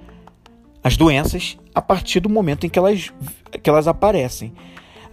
as 0.84 0.98
doenças 0.98 1.58
a 1.74 1.82
partir 1.82 2.20
do 2.20 2.30
momento 2.30 2.66
em 2.66 2.70
que 2.70 2.78
elas, 2.78 3.14
que 3.62 3.70
elas 3.70 3.88
aparecem. 3.88 4.54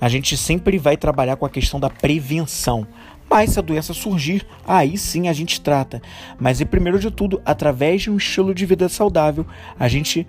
A 0.00 0.09
gente 0.09 0.37
sempre 0.37 0.78
vai 0.78 0.96
trabalhar 0.96 1.37
com 1.37 1.46
a 1.46 1.50
questão 1.50 1.78
da 1.78 1.88
prevenção. 1.88 2.87
Mas 3.28 3.50
se 3.50 3.59
a 3.59 3.62
doença 3.62 3.94
surgir, 3.94 4.44
aí 4.66 4.98
sim 4.98 5.28
a 5.28 5.33
gente 5.33 5.61
trata. 5.61 6.02
Mas 6.38 6.61
e 6.61 6.64
primeiro 6.64 6.98
de 6.98 7.11
tudo, 7.11 7.40
através 7.44 8.02
de 8.02 8.11
um 8.11 8.16
estilo 8.16 8.52
de 8.52 8.66
vida 8.66 8.88
saudável, 8.88 9.46
a 9.78 9.87
gente 9.87 10.26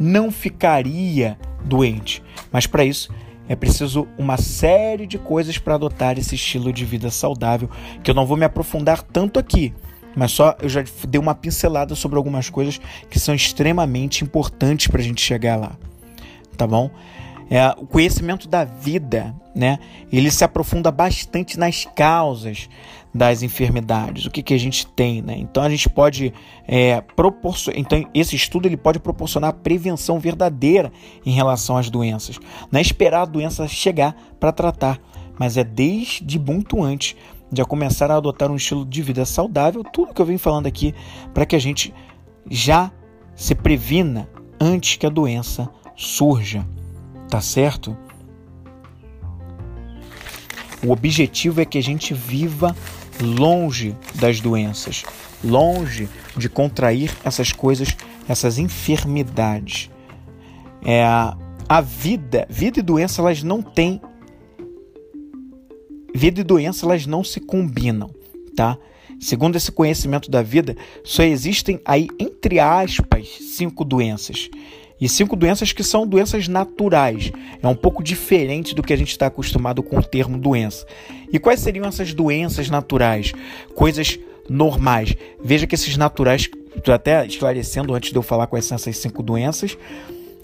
não 0.00 0.32
ficaria 0.32 1.38
doente. 1.64 2.22
Mas 2.50 2.66
para 2.66 2.84
isso 2.84 3.14
é 3.48 3.54
preciso 3.54 4.08
uma 4.18 4.36
série 4.36 5.06
de 5.06 5.18
coisas 5.18 5.58
para 5.58 5.74
adotar 5.74 6.18
esse 6.18 6.34
estilo 6.34 6.72
de 6.72 6.84
vida 6.84 7.10
saudável, 7.10 7.68
que 8.02 8.10
eu 8.10 8.14
não 8.14 8.26
vou 8.26 8.36
me 8.36 8.44
aprofundar 8.44 9.02
tanto 9.02 9.38
aqui. 9.38 9.72
Mas 10.16 10.32
só 10.32 10.56
eu 10.60 10.68
já 10.68 10.84
dei 11.08 11.20
uma 11.20 11.34
pincelada 11.34 11.94
sobre 11.94 12.16
algumas 12.16 12.50
coisas 12.50 12.80
que 13.08 13.18
são 13.18 13.34
extremamente 13.34 14.24
importantes 14.24 14.86
para 14.88 15.00
a 15.00 15.04
gente 15.04 15.20
chegar 15.20 15.56
lá, 15.56 15.72
tá 16.56 16.66
bom? 16.66 16.90
É, 17.48 17.68
o 17.76 17.84
conhecimento 17.84 18.46
da 18.46 18.64
vida, 18.64 19.34
né? 19.54 19.80
Ele 20.12 20.30
se 20.30 20.44
aprofunda 20.44 20.90
bastante 20.92 21.58
nas 21.58 21.84
causas 21.96 22.68
das 23.12 23.42
enfermidades, 23.42 24.24
o 24.24 24.30
que, 24.30 24.40
que 24.40 24.54
a 24.54 24.58
gente 24.58 24.86
tem, 24.86 25.20
né? 25.20 25.34
Então 25.36 25.64
a 25.64 25.68
gente 25.68 25.88
pode 25.88 26.32
é, 26.66 27.00
proporcionar, 27.00 27.80
então 27.80 28.08
esse 28.14 28.36
estudo 28.36 28.66
ele 28.66 28.76
pode 28.76 29.00
proporcionar 29.00 29.52
prevenção 29.54 30.20
verdadeira 30.20 30.92
em 31.26 31.32
relação 31.32 31.76
às 31.76 31.90
doenças, 31.90 32.38
não 32.70 32.78
é 32.78 32.80
esperar 32.80 33.22
a 33.22 33.24
doença 33.24 33.66
chegar 33.66 34.14
para 34.38 34.52
tratar, 34.52 35.00
mas 35.36 35.56
é 35.56 35.64
desde 35.64 36.38
muito 36.38 36.80
antes 36.80 37.16
de 37.50 37.64
começar 37.64 38.10
a 38.10 38.16
adotar 38.16 38.50
um 38.50 38.56
estilo 38.56 38.84
de 38.84 39.02
vida 39.02 39.24
saudável, 39.24 39.82
tudo 39.82 40.14
que 40.14 40.20
eu 40.20 40.26
venho 40.26 40.38
falando 40.38 40.66
aqui, 40.66 40.94
para 41.34 41.44
que 41.44 41.56
a 41.56 41.58
gente 41.58 41.92
já 42.48 42.90
se 43.34 43.54
previna 43.54 44.28
antes 44.60 44.96
que 44.96 45.06
a 45.06 45.10
doença 45.10 45.68
surja, 45.96 46.66
tá 47.28 47.40
certo? 47.40 47.96
O 50.84 50.92
objetivo 50.92 51.60
é 51.60 51.64
que 51.64 51.78
a 51.78 51.82
gente 51.82 52.14
viva 52.14 52.74
longe 53.20 53.94
das 54.14 54.40
doenças, 54.40 55.04
longe 55.44 56.08
de 56.36 56.48
contrair 56.48 57.14
essas 57.24 57.52
coisas, 57.52 57.94
essas 58.28 58.58
enfermidades. 58.58 59.90
É, 60.82 61.04
a 61.68 61.80
vida, 61.80 62.46
vida 62.48 62.80
e 62.80 62.82
doença, 62.82 63.20
elas 63.20 63.42
não 63.42 63.60
têm 63.62 64.00
vida 66.14 66.40
e 66.40 66.44
doença 66.44 66.86
elas 66.86 67.06
não 67.06 67.22
se 67.22 67.40
combinam, 67.40 68.10
tá? 68.56 68.78
Segundo 69.20 69.56
esse 69.56 69.70
conhecimento 69.70 70.30
da 70.30 70.42
vida, 70.42 70.76
só 71.04 71.22
existem 71.22 71.78
aí, 71.84 72.08
entre 72.18 72.58
aspas, 72.58 73.28
cinco 73.54 73.84
doenças. 73.84 74.48
E 75.00 75.08
cinco 75.08 75.34
doenças 75.34 75.72
que 75.72 75.82
são 75.82 76.06
doenças 76.06 76.46
naturais. 76.46 77.32
É 77.62 77.66
um 77.66 77.74
pouco 77.74 78.02
diferente 78.02 78.74
do 78.74 78.82
que 78.82 78.92
a 78.92 78.96
gente 78.96 79.10
está 79.10 79.26
acostumado 79.26 79.82
com 79.82 79.98
o 79.98 80.02
termo 80.02 80.38
doença. 80.38 80.86
E 81.32 81.38
quais 81.38 81.60
seriam 81.60 81.86
essas 81.86 82.12
doenças 82.12 82.68
naturais? 82.68 83.32
Coisas 83.74 84.18
normais. 84.48 85.14
Veja 85.42 85.66
que 85.66 85.74
esses 85.74 85.96
naturais, 85.96 86.48
até 86.86 87.26
esclarecendo 87.26 87.94
antes 87.94 88.10
de 88.10 88.16
eu 88.16 88.22
falar 88.22 88.46
quais 88.46 88.64
são 88.64 88.74
essas 88.74 88.98
cinco 88.98 89.22
doenças, 89.22 89.76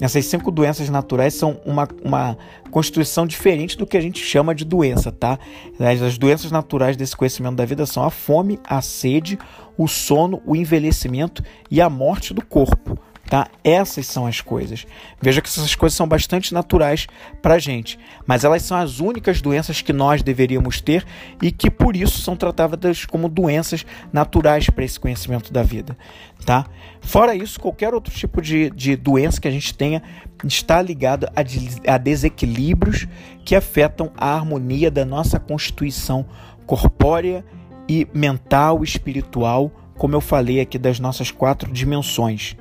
essas 0.00 0.26
cinco 0.26 0.50
doenças 0.50 0.90
naturais 0.90 1.34
são 1.34 1.60
uma, 1.64 1.88
uma 2.04 2.36
constituição 2.70 3.26
diferente 3.26 3.78
do 3.78 3.86
que 3.86 3.96
a 3.96 4.00
gente 4.00 4.22
chama 4.22 4.54
de 4.54 4.64
doença, 4.64 5.10
tá? 5.10 5.38
As 5.78 6.18
doenças 6.18 6.50
naturais 6.50 6.96
desse 6.96 7.16
conhecimento 7.16 7.56
da 7.56 7.64
vida 7.64 7.86
são 7.86 8.04
a 8.04 8.10
fome, 8.10 8.58
a 8.64 8.82
sede, 8.82 9.38
o 9.76 9.88
sono, 9.88 10.42
o 10.44 10.54
envelhecimento 10.54 11.42
e 11.70 11.80
a 11.80 11.88
morte 11.88 12.34
do 12.34 12.44
corpo, 12.44 12.98
tá? 13.28 13.48
Essas 13.62 14.06
são 14.06 14.26
as 14.26 14.40
coisas. 14.40 14.86
Veja 15.20 15.40
que 15.40 15.48
essas 15.48 15.74
coisas 15.74 15.96
são 15.96 16.06
bastante 16.06 16.54
naturais 16.54 17.06
para 17.42 17.58
gente, 17.58 17.98
mas 18.26 18.44
elas 18.44 18.62
são 18.62 18.76
as 18.76 19.00
únicas 19.00 19.40
doenças 19.40 19.82
que 19.82 19.92
nós 19.92 20.22
deveríamos 20.22 20.80
ter 20.80 21.04
e 21.42 21.50
que 21.50 21.70
por 21.70 21.96
isso 21.96 22.20
são 22.20 22.36
tratadas 22.36 23.04
como 23.04 23.28
doenças 23.28 23.84
naturais 24.12 24.70
para 24.70 24.84
esse 24.84 24.98
conhecimento 24.98 25.52
da 25.52 25.62
vida, 25.62 25.96
tá? 26.44 26.66
Fora 27.00 27.34
isso, 27.34 27.60
qualquer 27.60 27.94
outro 27.94 28.14
tipo 28.14 28.40
de, 28.40 28.70
de 28.70 28.96
doença 28.96 29.40
que 29.40 29.48
a 29.48 29.50
gente 29.50 29.74
tenha 29.74 30.02
está 30.44 30.80
ligado 30.80 31.28
a, 31.34 31.42
de, 31.42 31.80
a 31.86 31.98
desequilíbrios 31.98 33.06
que 33.44 33.54
afetam 33.54 34.12
a 34.16 34.34
harmonia 34.34 34.90
da 34.90 35.04
nossa 35.04 35.38
constituição 35.38 36.26
corpórea 36.66 37.44
e 37.88 38.06
mental, 38.12 38.82
espiritual, 38.82 39.70
como 39.96 40.14
eu 40.14 40.20
falei 40.20 40.60
aqui 40.60 40.78
das 40.78 40.98
nossas 40.98 41.30
quatro 41.30 41.72
dimensões 41.72 42.56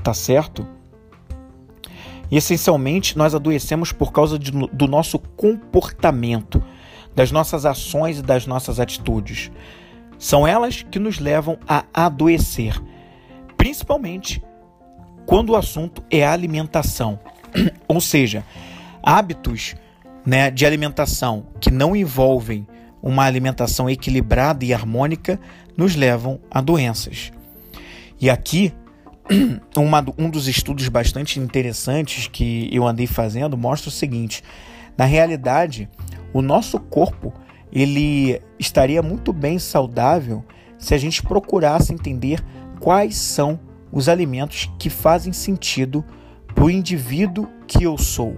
tá 0.00 0.14
certo? 0.14 0.66
E 2.30 2.36
essencialmente 2.36 3.18
nós 3.18 3.34
adoecemos 3.34 3.92
por 3.92 4.12
causa 4.12 4.38
de, 4.38 4.50
do 4.50 4.86
nosso 4.86 5.18
comportamento, 5.18 6.62
das 7.14 7.32
nossas 7.32 7.66
ações 7.66 8.18
e 8.18 8.22
das 8.22 8.46
nossas 8.46 8.78
atitudes. 8.78 9.50
São 10.18 10.46
elas 10.46 10.82
que 10.82 10.98
nos 10.98 11.18
levam 11.18 11.58
a 11.66 11.84
adoecer, 11.92 12.80
principalmente 13.56 14.42
quando 15.26 15.50
o 15.50 15.56
assunto 15.56 16.04
é 16.10 16.24
alimentação. 16.24 17.18
Ou 17.88 18.00
seja, 18.00 18.44
hábitos 19.02 19.74
né, 20.24 20.50
de 20.50 20.64
alimentação 20.64 21.46
que 21.60 21.70
não 21.70 21.96
envolvem 21.96 22.66
uma 23.02 23.24
alimentação 23.24 23.88
equilibrada 23.88 24.64
e 24.64 24.74
harmônica 24.74 25.40
nos 25.76 25.96
levam 25.96 26.38
a 26.50 26.60
doenças. 26.60 27.32
E 28.20 28.28
aqui 28.28 28.74
uma, 29.76 30.04
um 30.18 30.28
dos 30.28 30.48
estudos 30.48 30.88
bastante 30.88 31.38
interessantes 31.38 32.26
que 32.26 32.68
eu 32.72 32.86
andei 32.86 33.06
fazendo 33.06 33.56
mostra 33.56 33.88
o 33.88 33.92
seguinte: 33.92 34.42
na 34.96 35.04
realidade, 35.04 35.88
o 36.32 36.42
nosso 36.42 36.78
corpo 36.78 37.32
ele 37.72 38.40
estaria 38.58 39.02
muito 39.02 39.32
bem 39.32 39.58
saudável 39.58 40.44
se 40.78 40.94
a 40.94 40.98
gente 40.98 41.22
procurasse 41.22 41.92
entender 41.92 42.42
quais 42.80 43.16
são 43.16 43.60
os 43.92 44.08
alimentos 44.08 44.70
que 44.78 44.88
fazem 44.88 45.32
sentido 45.32 46.04
para 46.54 46.64
o 46.64 46.70
indivíduo 46.70 47.48
que 47.66 47.84
eu 47.84 47.96
sou. 47.98 48.36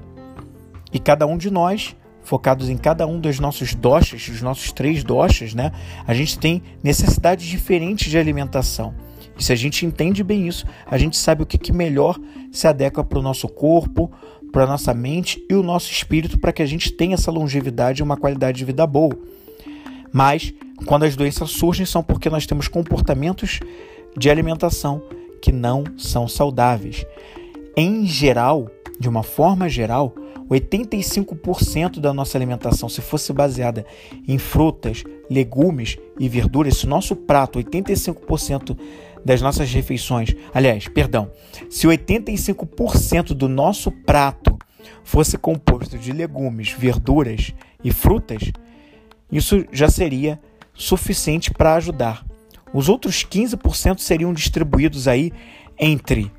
E 0.93 0.99
cada 0.99 1.27
um 1.27 1.39
de 1.39 1.51
nós, 1.51 1.97
focados 2.23 2.69
em 2.69 2.77
cada 2.77 3.07
um 3.07 3.19
dos 3.19 3.39
nossos 3.39 3.75
doshas, 3.75 4.29
os 4.29 4.43
nossos 4.43 4.73
três 4.73 5.03
doshas, 5.03 5.55
né? 5.55 5.73
A 6.07 6.13
gente 6.13 6.39
tem 6.39 6.63
necessidades 6.83 7.47
diferentes 7.47 8.11
de 8.11 8.19
alimentação. 8.19 8.95
E 9.43 9.45
se 9.45 9.53
a 9.53 9.57
gente 9.57 9.85
entende 9.85 10.23
bem 10.23 10.47
isso, 10.47 10.65
a 10.87 10.97
gente 10.97 11.17
sabe 11.17 11.43
o 11.43 11.47
que, 11.47 11.59
que 11.59 11.73
melhor 11.73 12.17
se 12.53 12.69
adequa 12.69 13.03
para 13.03 13.19
o 13.19 13.23
nosso 13.23 13.49
corpo, 13.49 14.09
para 14.53 14.63
a 14.63 14.67
nossa 14.69 14.95
mente 14.95 15.45
e 15.51 15.55
o 15.55 15.65
nosso 15.65 15.91
espírito 15.91 16.39
para 16.39 16.53
que 16.53 16.63
a 16.63 16.67
gente 16.67 16.93
tenha 16.93 17.15
essa 17.15 17.29
longevidade 17.29 18.01
e 18.01 18.05
uma 18.05 18.17
qualidade 18.17 18.59
de 18.59 18.65
vida 18.65 18.87
boa. 18.87 19.19
Mas 20.13 20.55
quando 20.87 21.03
as 21.03 21.17
doenças 21.17 21.51
surgem 21.51 21.85
são 21.85 22.05
porque 22.05 22.31
nós 22.31 22.47
temos 22.47 22.69
comportamentos 22.69 23.59
de 24.17 24.31
alimentação 24.31 25.03
que 25.43 25.51
não 25.51 25.83
são 25.99 26.29
saudáveis. 26.29 27.05
Em 27.77 28.07
geral, 28.07 28.71
de 29.01 29.09
uma 29.09 29.25
forma 29.25 29.69
geral, 29.69 30.15
85% 30.49 31.99
da 31.99 32.15
nossa 32.15 32.39
alimentação, 32.39 32.89
se 32.89 33.01
fosse 33.01 33.33
baseada 33.33 33.85
em 34.29 34.39
frutas, 34.39 35.03
legumes 35.29 35.97
e 36.19 36.29
verduras, 36.29 36.77
se 36.77 36.87
o 36.87 36.89
nosso 36.89 37.17
prato, 37.17 37.59
85% 37.59 38.77
das 39.25 39.41
nossas 39.41 39.73
refeições, 39.73 40.35
aliás, 40.53 40.89
perdão, 40.89 41.31
se 41.71 41.87
85% 41.87 43.29
do 43.35 43.49
nosso 43.49 43.91
prato 43.91 44.59
fosse 45.05 45.39
composto 45.39 45.99
de 45.99 46.13
legumes, 46.13 46.73
verduras 46.73 47.53
e 47.83 47.93
frutas, 47.93 48.53
isso 49.31 49.65
já 49.73 49.89
seria 49.89 50.41
suficiente 50.75 51.51
para 51.51 51.75
ajudar. 51.75 52.25
Os 52.73 52.89
outros 52.89 53.25
15% 53.25 53.99
seriam 53.99 54.33
distribuídos 54.33 55.07
aí 55.07 55.33
entre 55.79 56.31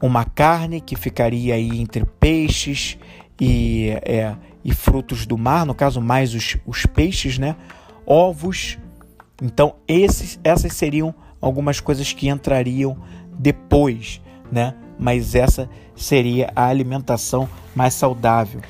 uma 0.00 0.24
carne 0.24 0.80
que 0.80 0.96
ficaria 0.96 1.54
aí 1.54 1.80
entre 1.80 2.04
peixes 2.20 2.98
e, 3.40 3.90
é, 4.02 4.36
e 4.64 4.74
frutos 4.74 5.26
do 5.26 5.38
mar, 5.38 5.64
no 5.64 5.74
caso 5.74 6.00
mais 6.00 6.34
os, 6.34 6.56
os 6.66 6.84
peixes, 6.86 7.38
né? 7.38 7.56
Ovos. 8.04 8.78
Então 9.42 9.76
esses, 9.88 10.38
essas 10.44 10.74
seriam 10.74 11.14
algumas 11.46 11.80
coisas 11.80 12.12
que 12.12 12.28
entrariam 12.28 12.96
depois, 13.38 14.20
né? 14.50 14.74
Mas 14.98 15.34
essa 15.34 15.68
seria 15.94 16.50
a 16.54 16.66
alimentação 16.66 17.48
mais 17.74 17.94
saudável. 17.94 18.60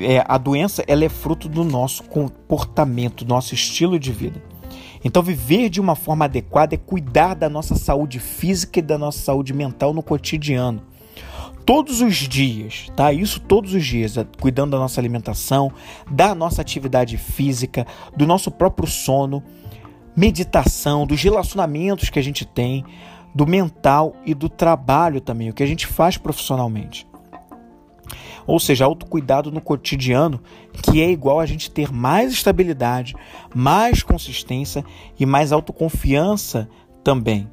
É, 0.00 0.24
a 0.26 0.38
doença 0.38 0.82
ela 0.86 1.04
é 1.04 1.08
fruto 1.08 1.48
do 1.48 1.62
nosso 1.62 2.04
comportamento, 2.04 3.24
do 3.24 3.28
nosso 3.28 3.54
estilo 3.54 3.98
de 3.98 4.12
vida. 4.12 4.42
Então, 5.04 5.22
viver 5.22 5.68
de 5.68 5.80
uma 5.80 5.94
forma 5.94 6.24
adequada 6.24 6.74
é 6.74 6.78
cuidar 6.78 7.34
da 7.34 7.48
nossa 7.48 7.74
saúde 7.76 8.18
física 8.18 8.78
e 8.78 8.82
da 8.82 8.98
nossa 8.98 9.18
saúde 9.20 9.52
mental 9.52 9.92
no 9.92 10.02
cotidiano. 10.02 10.82
Todos 11.64 12.00
os 12.00 12.16
dias, 12.16 12.90
tá? 12.96 13.12
Isso 13.12 13.40
todos 13.40 13.74
os 13.74 13.84
dias, 13.84 14.16
é, 14.16 14.26
cuidando 14.40 14.70
da 14.70 14.78
nossa 14.78 15.00
alimentação, 15.00 15.70
da 16.10 16.34
nossa 16.34 16.62
atividade 16.62 17.18
física, 17.18 17.86
do 18.16 18.26
nosso 18.26 18.50
próprio 18.50 18.88
sono, 18.88 19.42
meditação, 20.16 21.06
dos 21.06 21.22
relacionamentos 21.22 22.10
que 22.10 22.18
a 22.18 22.22
gente 22.22 22.44
tem, 22.44 22.84
do 23.34 23.46
mental 23.46 24.16
e 24.24 24.34
do 24.34 24.48
trabalho 24.48 25.20
também, 25.20 25.50
o 25.50 25.54
que 25.54 25.62
a 25.62 25.66
gente 25.66 25.86
faz 25.86 26.16
profissionalmente. 26.16 27.06
Ou 28.46 28.58
seja, 28.58 28.86
autocuidado 28.86 29.52
no 29.52 29.60
cotidiano, 29.60 30.40
que 30.72 31.02
é 31.02 31.10
igual 31.10 31.38
a 31.38 31.46
gente 31.46 31.70
ter 31.70 31.92
mais 31.92 32.32
estabilidade, 32.32 33.14
mais 33.54 34.02
consistência 34.02 34.84
e 35.18 35.26
mais 35.26 35.52
autoconfiança 35.52 36.68
também. 37.04 37.48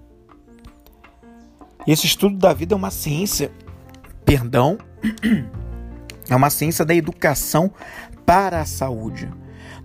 Esse 1.85 2.07
estudo 2.07 2.37
da 2.37 2.53
vida 2.53 2.73
é 2.73 2.77
uma 2.77 2.89
ciência, 2.89 3.51
perdão, 4.23 4.77
é 6.29 6.35
uma 6.35 6.49
ciência 6.49 6.83
da 6.85 6.95
educação 6.95 7.71
para 8.25 8.61
a 8.61 8.65
saúde. 8.65 9.29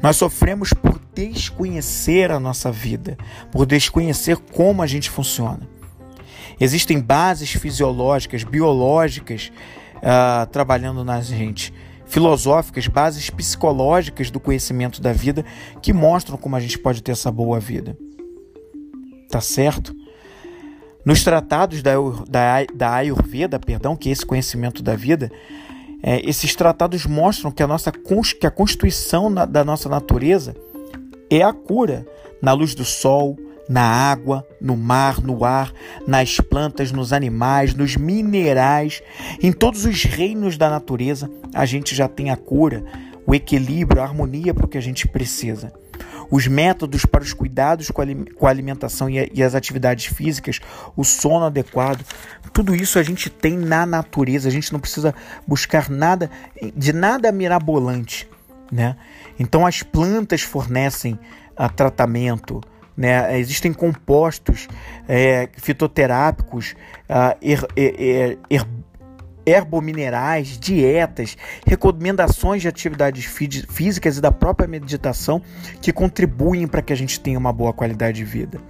Nós 0.02 0.16
sofremos 0.16 0.72
por 0.72 1.00
desconhecer 1.14 2.30
a 2.30 2.40
nossa 2.40 2.72
vida, 2.72 3.18
por 3.52 3.66
desconhecer 3.66 4.36
como 4.36 4.82
a 4.82 4.86
gente 4.86 5.10
funciona. 5.10 5.68
Existem 6.58 7.00
bases 7.00 7.52
fisiológicas, 7.52 8.44
biológicas 8.44 9.52
uh, 9.96 10.46
trabalhando 10.50 11.04
na 11.04 11.20
gente, 11.20 11.72
filosóficas, 12.06 12.86
bases 12.86 13.30
psicológicas 13.30 14.30
do 14.30 14.40
conhecimento 14.40 15.00
da 15.00 15.12
vida 15.12 15.44
que 15.80 15.92
mostram 15.92 16.36
como 16.36 16.56
a 16.56 16.60
gente 16.60 16.78
pode 16.78 17.02
ter 17.02 17.12
essa 17.12 17.30
boa 17.30 17.60
vida. 17.60 17.96
Tá 19.30 19.40
certo? 19.40 19.94
Nos 21.04 21.22
tratados 21.22 21.82
da, 21.82 21.92
da, 22.28 22.64
da 22.74 22.94
Ayurveda, 22.94 23.58
perdão, 23.58 23.96
que 23.96 24.08
é 24.08 24.12
esse 24.12 24.26
conhecimento 24.26 24.82
da 24.82 24.94
vida, 24.94 25.30
é, 26.02 26.20
esses 26.28 26.54
tratados 26.54 27.06
mostram 27.06 27.50
que 27.50 27.62
a, 27.62 27.66
nossa, 27.66 27.92
que 27.92 28.46
a 28.46 28.50
constituição 28.50 29.28
na, 29.28 29.44
da 29.44 29.64
nossa 29.64 29.88
natureza 29.88 30.56
é 31.28 31.42
a 31.42 31.52
cura. 31.52 32.06
Na 32.42 32.52
luz 32.52 32.74
do 32.74 32.86
sol, 32.86 33.38
na 33.68 33.82
água, 33.82 34.46
no 34.60 34.76
mar, 34.76 35.20
no 35.20 35.44
ar, 35.44 35.72
nas 36.06 36.38
plantas, 36.38 36.90
nos 36.90 37.12
animais, 37.12 37.74
nos 37.74 37.96
minerais, 37.96 39.02
em 39.42 39.52
todos 39.52 39.84
os 39.84 40.04
reinos 40.04 40.56
da 40.56 40.70
natureza, 40.70 41.30
a 41.54 41.66
gente 41.66 41.94
já 41.94 42.08
tem 42.08 42.30
a 42.30 42.36
cura, 42.36 42.82
o 43.26 43.34
equilíbrio, 43.34 44.00
a 44.00 44.04
harmonia 44.04 44.54
para 44.54 44.64
o 44.64 44.68
que 44.68 44.78
a 44.78 44.80
gente 44.80 45.06
precisa 45.06 45.70
os 46.30 46.46
métodos 46.46 47.04
para 47.04 47.22
os 47.22 47.32
cuidados 47.32 47.90
com 47.90 48.46
a 48.46 48.50
alimentação 48.50 49.08
e 49.10 49.42
as 49.42 49.54
atividades 49.54 50.06
físicas, 50.06 50.60
o 50.96 51.04
sono 51.04 51.46
adequado, 51.46 52.04
tudo 52.52 52.74
isso 52.74 52.98
a 52.98 53.02
gente 53.02 53.28
tem 53.28 53.56
na 53.56 53.84
natureza, 53.84 54.48
a 54.48 54.52
gente 54.52 54.72
não 54.72 54.80
precisa 54.80 55.14
buscar 55.46 55.88
nada 55.90 56.30
de 56.76 56.92
nada 56.92 57.32
mirabolante, 57.32 58.28
né? 58.70 58.96
Então 59.38 59.66
as 59.66 59.82
plantas 59.82 60.42
fornecem 60.42 61.18
a 61.56 61.66
ah, 61.66 61.68
tratamento, 61.68 62.60
né? 62.96 63.38
Existem 63.38 63.72
compostos 63.72 64.68
é, 65.08 65.48
fitoterápicos, 65.56 66.74
uh, 67.08 67.36
herbominerais, 69.50 70.58
dietas, 70.58 71.36
recomendações 71.66 72.62
de 72.62 72.68
atividades 72.68 73.24
físicas 73.68 74.16
e 74.16 74.20
da 74.20 74.30
própria 74.30 74.68
meditação 74.68 75.42
que 75.80 75.92
contribuem 75.92 76.66
para 76.66 76.82
que 76.82 76.92
a 76.92 76.96
gente 76.96 77.18
tenha 77.20 77.38
uma 77.38 77.52
boa 77.52 77.72
qualidade 77.72 78.18
de 78.18 78.24
vida. 78.24 78.60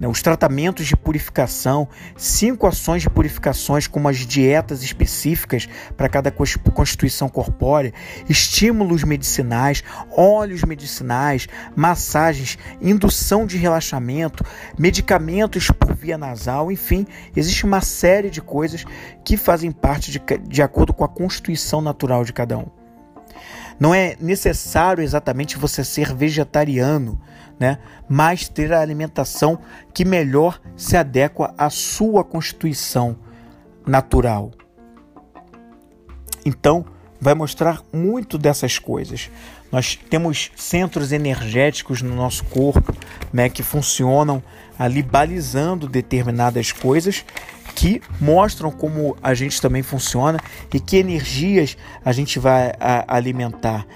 Né, 0.00 0.08
os 0.08 0.22
tratamentos 0.22 0.86
de 0.86 0.96
purificação, 0.96 1.86
cinco 2.16 2.66
ações 2.66 3.02
de 3.02 3.10
purificações, 3.10 3.86
como 3.86 4.08
as 4.08 4.16
dietas 4.16 4.82
específicas 4.82 5.68
para 5.94 6.08
cada 6.08 6.32
constituição 6.32 7.28
corpórea, 7.28 7.92
estímulos 8.26 9.04
medicinais, 9.04 9.84
óleos 10.10 10.64
medicinais, 10.64 11.46
massagens, 11.76 12.56
indução 12.80 13.46
de 13.46 13.58
relaxamento, 13.58 14.42
medicamentos 14.78 15.70
por 15.70 15.94
via 15.94 16.16
nasal, 16.16 16.72
enfim, 16.72 17.06
existe 17.36 17.66
uma 17.66 17.82
série 17.82 18.30
de 18.30 18.40
coisas 18.40 18.86
que 19.22 19.36
fazem 19.36 19.70
parte 19.70 20.10
de, 20.10 20.20
de 20.48 20.62
acordo 20.62 20.94
com 20.94 21.04
a 21.04 21.08
constituição 21.08 21.82
natural 21.82 22.24
de 22.24 22.32
cada 22.32 22.56
um. 22.56 22.66
Não 23.78 23.94
é 23.94 24.14
necessário 24.20 25.02
exatamente 25.02 25.56
você 25.56 25.82
ser 25.82 26.14
vegetariano, 26.14 27.18
né? 27.60 27.78
mas 28.08 28.48
ter 28.48 28.72
a 28.72 28.80
alimentação 28.80 29.58
que 29.92 30.04
melhor 30.04 30.58
se 30.74 30.96
adequa 30.96 31.54
à 31.58 31.68
sua 31.68 32.24
constituição 32.24 33.16
natural. 33.86 34.50
Então, 36.44 36.86
vai 37.20 37.34
mostrar 37.34 37.82
muito 37.92 38.38
dessas 38.38 38.78
coisas. 38.78 39.30
Nós 39.70 39.94
temos 39.94 40.50
centros 40.56 41.12
energéticos 41.12 42.00
no 42.00 42.16
nosso 42.16 42.44
corpo 42.46 42.94
né, 43.32 43.48
que 43.48 43.62
funcionam 43.62 44.42
ali 44.78 45.02
balizando 45.02 45.86
determinadas 45.86 46.72
coisas 46.72 47.24
que 47.74 48.02
mostram 48.20 48.70
como 48.70 49.16
a 49.22 49.32
gente 49.34 49.60
também 49.60 49.82
funciona 49.82 50.40
e 50.72 50.80
que 50.80 50.96
energias 50.96 51.76
a 52.04 52.12
gente 52.12 52.38
vai 52.38 52.72
alimentar. 53.06 53.86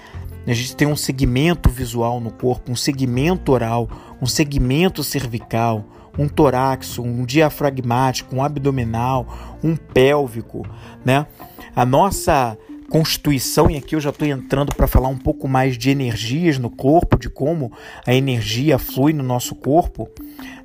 A 0.47 0.53
gente 0.53 0.75
tem 0.75 0.87
um 0.87 0.95
segmento 0.95 1.69
visual 1.69 2.19
no 2.19 2.31
corpo, 2.31 2.71
um 2.71 2.75
segmento 2.75 3.51
oral, 3.51 3.89
um 4.21 4.25
segmento 4.25 5.03
cervical, 5.03 5.85
um 6.17 6.27
torácico, 6.27 7.01
um 7.05 7.25
diafragmático, 7.25 8.35
um 8.35 8.43
abdominal, 8.43 9.57
um 9.63 9.75
pélvico, 9.75 10.65
né? 11.03 11.25
A 11.75 11.85
nossa 11.85 12.57
constituição, 12.89 13.69
e 13.69 13.77
aqui 13.77 13.95
eu 13.95 13.99
já 13.99 14.11
estou 14.11 14.27
entrando 14.27 14.73
para 14.75 14.87
falar 14.87 15.07
um 15.07 15.17
pouco 15.17 15.47
mais 15.47 15.77
de 15.77 15.89
energias 15.89 16.57
no 16.59 16.69
corpo, 16.69 17.17
de 17.17 17.29
como 17.29 17.71
a 18.05 18.13
energia 18.13 18.77
flui 18.77 19.11
no 19.11 19.23
nosso 19.23 19.55
corpo, 19.55 20.09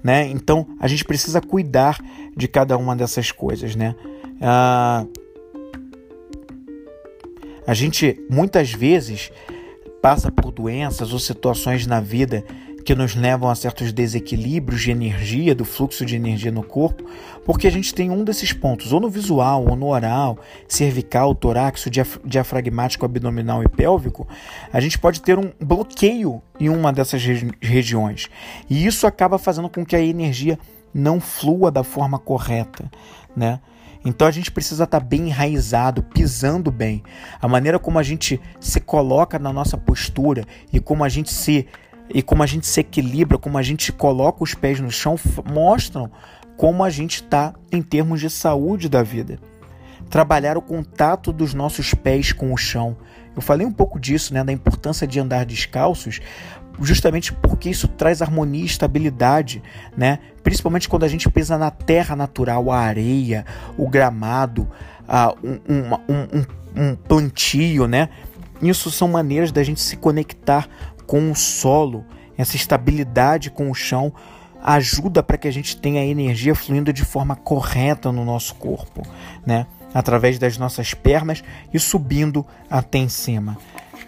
né? 0.05 0.29
Então 0.29 0.67
a 0.79 0.87
gente 0.87 1.05
precisa 1.05 1.41
cuidar 1.41 1.99
de 2.37 2.47
cada 2.47 2.77
uma 2.77 2.95
dessas 2.95 3.33
coisas, 3.33 3.75
né? 3.75 3.95
Ah, 4.41 5.07
a 7.67 7.75
gente 7.75 8.21
muitas 8.29 8.73
vezes 8.73 9.31
passa 10.01 10.31
por 10.31 10.51
doenças 10.51 11.13
ou 11.13 11.19
situações 11.19 11.87
na 11.87 12.01
vida 12.01 12.45
que 12.85 12.95
nos 12.95 13.15
levam 13.15 13.49
a 13.49 13.55
certos 13.55 13.93
desequilíbrios 13.93 14.81
de 14.81 14.91
energia, 14.91 15.55
do 15.55 15.65
fluxo 15.65 16.05
de 16.05 16.17
energia 16.17 16.51
no 16.51 16.63
corpo, 16.63 17.05
porque 17.45 17.67
a 17.67 17.71
gente 17.71 17.95
tem 17.95 18.11
um 18.11 18.25
desses 18.25 18.53
pontos, 18.53 18.93
ou 18.93 19.01
no 19.01 19.11
visual, 19.11 19.67
ou 19.69 19.77
no 19.77 19.89
oral, 19.89 20.39
cervical, 20.67 21.35
torácico, 21.35 21.91
diafragmático, 22.25 23.05
abdominal 23.05 23.63
e 23.63 23.69
pélvico, 23.69 24.27
a 24.73 24.81
gente 24.81 24.99
pode 24.99 25.21
ter 25.21 25.39
um 25.39 25.53
bloqueio 25.61 26.43
em 26.59 26.69
uma 26.69 26.93
dessas 26.93 27.23
regiões. 27.61 28.29
E 28.69 28.87
isso 28.87 29.07
acaba 29.07 29.39
fazendo 29.39 29.69
com 29.69 29.85
que 29.85 29.95
a 29.95 30.01
energia 30.01 30.59
não 30.93 31.21
flua 31.21 31.71
da 31.71 31.85
forma 31.85 32.19
correta, 32.19 32.91
né? 33.37 33.61
Então 34.05 34.27
a 34.27 34.31
gente 34.31 34.51
precisa 34.51 34.85
estar 34.85 35.01
tá 35.01 35.07
bem 35.07 35.29
enraizado, 35.29 36.03
pisando 36.03 36.71
bem. 36.71 37.03
A 37.41 37.47
maneira 37.47 37.79
como 37.79 37.99
a 37.99 38.03
gente 38.03 38.41
se 38.59 38.81
coloca 38.81 39.39
na 39.39 39.53
nossa 39.53 39.77
postura 39.77 40.45
e 40.73 40.81
como 40.81 41.05
a 41.05 41.09
gente 41.09 41.33
se 41.33 41.67
e 42.13 42.23
como 42.23 42.43
a 42.43 42.47
gente 42.47 42.67
se 42.67 42.81
equilibra, 42.81 43.39
como 43.39 43.57
a 43.57 43.63
gente 43.63 43.93
coloca 43.93 44.43
os 44.43 44.53
pés 44.53 44.81
no 44.81 44.91
chão, 44.91 45.17
mostram 45.49 46.11
como 46.57 46.83
a 46.83 46.91
gente 46.91 47.23
está 47.23 47.55
em 47.71 47.81
termos 47.81 48.21
de 48.21 48.29
saúde 48.29 48.89
da 48.89 49.03
vida. 49.03 49.39
Trabalhar 50.09 50.59
o 50.59 50.63
contato 50.63 51.33
dos 51.33 51.55
nossos 51.55 51.95
pés 51.95 52.33
com 52.33 52.53
o 52.53 52.57
chão. 52.57 52.97
Eu 53.35 53.41
falei 53.41 53.65
um 53.65 53.73
pouco 53.73 54.01
disso, 54.01 54.35
né, 54.35 54.43
da 54.43 54.53
importância 54.53 55.07
de 55.07 55.21
andar 55.21 55.47
descalços, 55.47 56.21
justamente 56.81 57.33
porque 57.33 57.69
isso 57.69 57.87
traz 57.89 58.23
harmonia 58.23 58.63
e 58.63 58.67
estabilidade, 58.67 59.63
né? 59.97 60.19
Principalmente 60.43 60.89
quando 60.89 61.05
a 61.05 61.09
gente 61.09 61.29
pisa 61.29 61.59
na 61.59 61.71
terra 61.71 62.17
natural, 62.17 62.71
a 62.71 62.79
areia, 62.79 63.45
o 63.77 63.89
gramado, 63.89 64.69
a, 65.07 65.35
um, 65.45 65.61
um, 65.69 65.95
um, 66.09 66.91
um 66.91 66.97
plantio, 66.97 67.87
né? 67.87 68.09
Isso 68.63 68.91
são 68.91 69.09
maneiras 69.09 69.53
da 69.53 69.63
gente 69.63 69.81
se 69.81 69.97
conectar 69.97 70.69
com 71.07 71.31
o 71.31 71.35
solo, 71.35 72.05
essa 72.37 72.57
estabilidade 72.57 73.51
com 73.51 73.71
o 73.71 73.75
chão 73.75 74.13
ajuda 74.63 75.23
para 75.23 75.39
que 75.39 75.49
a 75.49 75.51
gente 75.51 75.77
tenha 75.77 76.03
a 76.03 76.05
energia 76.05 76.55
fluindo 76.55 76.93
de 76.93 77.05
forma 77.05 77.35
correta 77.35 78.13
no 78.13 78.25
nosso 78.25 78.55
corpo, 78.55 79.03
né? 79.45 79.67
Através 79.93 80.39
das 80.39 80.57
nossas 80.57 80.95
pernas 80.95 81.43
e 81.73 81.79
subindo 81.79 82.47
até 82.71 82.99
em 82.99 83.09
cima. 83.09 83.59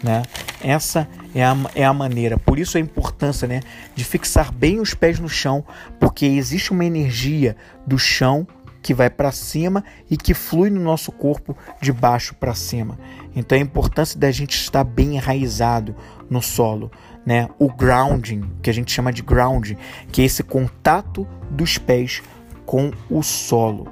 Né? 0.01 0.23
Essa 0.61 1.07
é 1.33 1.43
a, 1.43 1.55
é 1.75 1.83
a 1.83 1.93
maneira. 1.93 2.37
Por 2.37 2.59
isso 2.59 2.77
a 2.77 2.81
importância 2.81 3.47
né, 3.47 3.61
de 3.95 4.03
fixar 4.03 4.51
bem 4.51 4.79
os 4.79 4.93
pés 4.93 5.19
no 5.19 5.29
chão, 5.29 5.65
porque 5.99 6.25
existe 6.25 6.71
uma 6.71 6.85
energia 6.85 7.55
do 7.85 7.97
chão 7.97 8.47
que 8.81 8.93
vai 8.93 9.09
para 9.09 9.31
cima 9.31 9.83
e 10.11 10.17
que 10.17 10.33
flui 10.33 10.69
no 10.69 10.81
nosso 10.81 11.11
corpo 11.11 11.57
de 11.81 11.91
baixo 11.91 12.35
para 12.35 12.53
cima. 12.53 12.99
Então 13.35 13.57
a 13.57 13.61
importância 13.61 14.19
da 14.19 14.29
gente 14.29 14.55
estar 14.55 14.83
bem 14.83 15.15
enraizado 15.15 15.95
no 16.29 16.41
solo, 16.41 16.91
né? 17.25 17.49
O 17.57 17.71
grounding, 17.71 18.43
que 18.61 18.69
a 18.69 18.73
gente 18.73 18.91
chama 18.91 19.13
de 19.13 19.21
grounding, 19.21 19.77
que 20.11 20.21
é 20.21 20.25
esse 20.25 20.43
contato 20.43 21.25
dos 21.49 21.77
pés 21.77 22.21
com 22.65 22.91
o 23.09 23.23
solo 23.23 23.87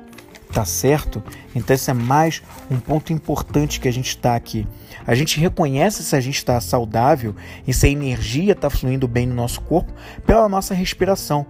tá 0.51 0.65
certo? 0.65 1.23
Então 1.55 1.73
esse 1.73 1.89
é 1.89 1.93
mais 1.93 2.41
um 2.69 2.79
ponto 2.79 3.13
importante 3.13 3.79
que 3.79 3.87
a 3.87 3.93
gente 3.93 4.09
está 4.09 4.35
aqui. 4.35 4.67
A 5.05 5.15
gente 5.15 5.39
reconhece 5.39 6.03
se 6.03 6.15
a 6.15 6.19
gente 6.19 6.37
está 6.37 6.59
saudável 6.59 7.35
e 7.65 7.73
se 7.73 7.85
a 7.85 7.89
energia 7.89 8.51
está 8.53 8.69
fluindo 8.69 9.07
bem 9.07 9.25
no 9.25 9.33
nosso 9.33 9.61
corpo 9.61 9.91
pela 10.25 10.47
nossa 10.47 10.73
respiração. 10.73 11.45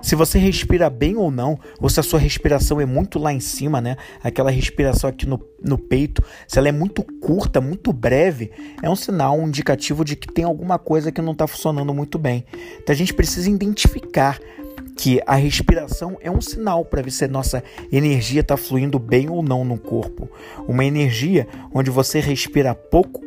Se 0.00 0.14
você 0.14 0.38
respira 0.38 0.88
bem 0.88 1.16
ou 1.16 1.30
não, 1.30 1.58
ou 1.80 1.88
se 1.88 1.98
a 1.98 2.02
sua 2.02 2.18
respiração 2.18 2.80
é 2.80 2.86
muito 2.86 3.18
lá 3.18 3.32
em 3.32 3.40
cima, 3.40 3.80
né? 3.80 3.96
Aquela 4.22 4.50
respiração 4.50 5.10
aqui 5.10 5.26
no, 5.26 5.40
no 5.62 5.76
peito, 5.76 6.22
se 6.46 6.58
ela 6.58 6.68
é 6.68 6.72
muito 6.72 7.02
curta, 7.20 7.60
muito 7.60 7.92
breve, 7.92 8.52
é 8.80 8.88
um 8.88 8.94
sinal, 8.94 9.36
um 9.36 9.48
indicativo 9.48 10.04
de 10.04 10.14
que 10.14 10.32
tem 10.32 10.44
alguma 10.44 10.78
coisa 10.78 11.10
que 11.10 11.20
não 11.20 11.32
está 11.32 11.46
funcionando 11.46 11.92
muito 11.92 12.18
bem. 12.18 12.44
Então 12.80 12.92
a 12.92 12.96
gente 12.96 13.12
precisa 13.12 13.50
identificar 13.50 14.38
que 14.96 15.20
a 15.26 15.34
respiração 15.34 16.16
é 16.20 16.30
um 16.30 16.40
sinal 16.40 16.84
para 16.84 17.02
ver 17.02 17.10
se 17.10 17.24
a 17.24 17.28
nossa 17.28 17.62
energia 17.90 18.40
está 18.40 18.56
fluindo 18.56 18.98
bem 18.98 19.28
ou 19.28 19.42
não 19.42 19.64
no 19.64 19.78
corpo. 19.78 20.28
Uma 20.68 20.84
energia 20.84 21.46
onde 21.72 21.90
você 21.90 22.20
respira 22.20 22.74
pouco 22.74 23.22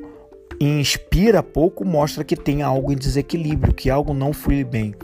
e 0.59 0.65
inspira 0.65 1.43
pouco 1.43 1.85
mostra 1.85 2.23
que 2.23 2.35
tem 2.35 2.63
algo 2.63 2.91
em 2.91 2.95
desequilíbrio, 2.95 3.73
que 3.73 3.89
algo 3.89 4.13
não 4.13 4.33
flui 4.33 4.63
bem. 4.63 4.95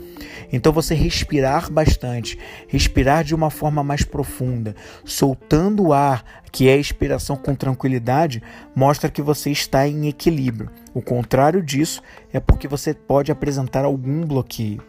Então 0.52 0.72
você 0.72 0.94
respirar 0.94 1.70
bastante, 1.70 2.38
respirar 2.66 3.22
de 3.22 3.34
uma 3.34 3.50
forma 3.50 3.82
mais 3.84 4.02
profunda, 4.02 4.74
soltando 5.04 5.84
o 5.84 5.92
ar, 5.92 6.24
que 6.50 6.68
é 6.68 6.74
a 6.74 6.78
expiração 6.78 7.36
com 7.36 7.54
tranquilidade, 7.54 8.42
mostra 8.74 9.10
que 9.10 9.22
você 9.22 9.50
está 9.50 9.86
em 9.86 10.08
equilíbrio. 10.08 10.70
O 10.92 11.02
contrário 11.02 11.62
disso 11.62 12.02
é 12.32 12.40
porque 12.40 12.66
você 12.66 12.94
pode 12.94 13.30
apresentar 13.30 13.84
algum 13.84 14.24
bloqueio. 14.24 14.82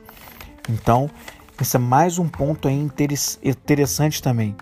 Então, 0.69 1.09
esse 1.59 1.75
é 1.77 1.79
mais 1.79 2.19
um 2.19 2.27
ponto 2.27 2.67
interessante 2.69 4.21
também. 4.21 4.55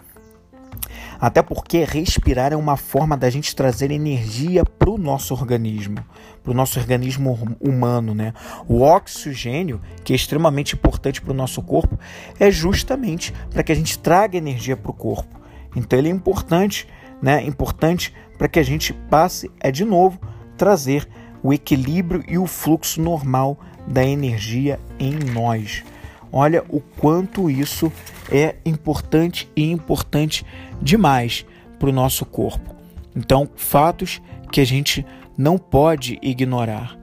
Até 1.20 1.42
porque 1.42 1.84
respirar 1.86 2.52
é 2.52 2.56
uma 2.56 2.76
forma 2.76 3.16
da 3.16 3.30
gente 3.30 3.56
trazer 3.56 3.92
energia 3.92 4.66
para 4.66 4.90
o 4.90 4.98
nosso 4.98 5.34
organismo, 5.34 5.98
para 6.44 6.52
o 6.52 6.54
nosso 6.54 6.80
organismo 6.80 7.58
humano, 7.62 8.14
né? 8.14 8.34
O 8.68 8.82
oxigênio, 8.82 9.80
que 10.04 10.12
é 10.14 10.16
extremamente 10.16 10.76
importante 10.76 11.22
para 11.22 11.32
o 11.32 11.36
nosso 11.36 11.62
corpo, 11.62 11.98
é 12.40 12.52
justamente 12.52 13.34
para 13.50 13.64
que 13.64 13.72
a 13.72 13.76
gente 13.76 13.98
traga 13.98 14.38
energia 14.38 14.76
para 14.76 14.92
o 14.92 14.94
corpo. 14.94 15.40
Então 15.76 15.98
ele 15.98 16.10
é 16.10 16.12
importante, 16.12 16.88
né? 17.22 17.42
Importante 17.44 18.14
para 18.38 18.48
que 18.48 18.60
a 18.60 18.64
gente 18.64 18.92
passe, 18.92 19.50
é 19.60 19.72
de 19.72 19.86
novo, 19.86 20.20
trazer 20.58 21.08
o 21.42 21.54
equilíbrio 21.54 22.24
e 22.28 22.38
o 22.38 22.46
fluxo 22.46 23.02
normal 23.02 23.58
da 23.88 24.06
energia 24.06 24.80
em 25.00 25.14
nós. 25.14 25.84
Olha 26.36 26.64
o 26.68 26.82
quanto 26.82 27.48
isso 27.48 27.94
é 28.32 28.56
importante 28.66 29.48
e 29.56 29.70
importante 29.70 30.44
demais 30.82 31.46
para 31.78 31.90
o 31.90 31.94
nosso 31.94 32.26
corpo. 32.26 32.76
Então, 33.16 33.48
fatos 33.56 34.20
que 34.52 34.60
a 34.60 34.66
gente 34.66 35.06
não 35.38 35.60
pode 35.60 36.18
ignorar, 36.24 36.98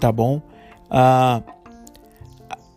tá 0.00 0.10
bom? 0.10 0.42
Ah, 0.90 1.42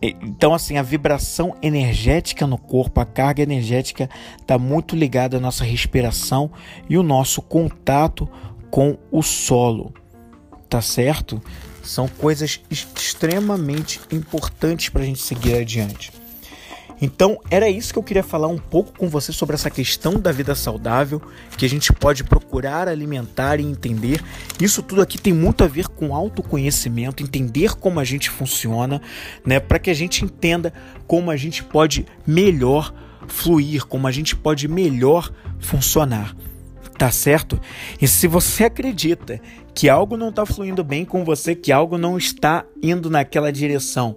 então, 0.00 0.54
assim, 0.54 0.76
a 0.76 0.82
vibração 0.82 1.56
energética 1.60 2.46
no 2.46 2.56
corpo, 2.56 3.00
a 3.00 3.04
carga 3.04 3.42
energética 3.42 4.08
está 4.40 4.56
muito 4.56 4.94
ligada 4.94 5.38
à 5.38 5.40
nossa 5.40 5.64
respiração 5.64 6.52
e 6.88 6.96
o 6.96 7.02
nosso 7.02 7.42
contato 7.42 8.28
com 8.70 8.96
o 9.10 9.22
solo, 9.22 9.92
tá 10.68 10.80
certo? 10.80 11.42
São 11.86 12.08
coisas 12.08 12.60
extremamente 12.70 14.00
importantes 14.10 14.88
para 14.88 15.02
a 15.02 15.04
gente 15.04 15.22
seguir 15.22 15.54
adiante. 15.54 16.12
Então, 17.00 17.38
era 17.50 17.68
isso 17.68 17.92
que 17.92 17.98
eu 17.98 18.02
queria 18.02 18.22
falar 18.22 18.48
um 18.48 18.56
pouco 18.56 18.92
com 18.98 19.08
você 19.08 19.30
sobre 19.30 19.54
essa 19.54 19.70
questão 19.70 20.18
da 20.18 20.32
vida 20.32 20.54
saudável, 20.54 21.20
que 21.56 21.66
a 21.66 21.68
gente 21.68 21.92
pode 21.92 22.24
procurar 22.24 22.88
alimentar 22.88 23.60
e 23.60 23.64
entender. 23.64 24.22
Isso 24.60 24.82
tudo 24.82 25.02
aqui 25.02 25.18
tem 25.18 25.32
muito 25.32 25.62
a 25.62 25.66
ver 25.66 25.88
com 25.88 26.14
autoconhecimento, 26.14 27.22
entender 27.22 27.76
como 27.76 28.00
a 28.00 28.04
gente 28.04 28.30
funciona, 28.30 29.00
né, 29.44 29.60
para 29.60 29.78
que 29.78 29.90
a 29.90 29.94
gente 29.94 30.24
entenda 30.24 30.72
como 31.06 31.30
a 31.30 31.36
gente 31.36 31.62
pode 31.62 32.06
melhor 32.26 32.94
fluir, 33.28 33.84
como 33.86 34.06
a 34.06 34.12
gente 34.12 34.34
pode 34.34 34.66
melhor 34.66 35.30
funcionar. 35.60 36.34
Tá 36.98 37.10
certo? 37.10 37.60
E 38.00 38.08
se 38.08 38.26
você 38.26 38.64
acredita 38.64 39.40
que 39.74 39.88
algo 39.88 40.16
não 40.16 40.30
está 40.30 40.46
fluindo 40.46 40.82
bem 40.82 41.04
com 41.04 41.24
você, 41.24 41.54
que 41.54 41.70
algo 41.70 41.98
não 41.98 42.16
está 42.16 42.64
indo 42.82 43.10
naquela 43.10 43.52
direção, 43.52 44.16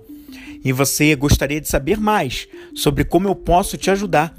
e 0.63 0.71
você 0.71 1.15
gostaria 1.15 1.59
de 1.59 1.67
saber 1.67 1.97
mais 1.97 2.47
sobre 2.73 3.03
como 3.03 3.27
eu 3.27 3.35
posso 3.35 3.77
te 3.77 3.89
ajudar, 3.89 4.33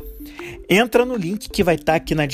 entra 0.68 1.04
no 1.04 1.16
link 1.16 1.48
que 1.50 1.64
vai 1.64 1.74
estar 1.74 1.92
tá 1.92 1.96
aqui 1.96 2.14
na, 2.14 2.24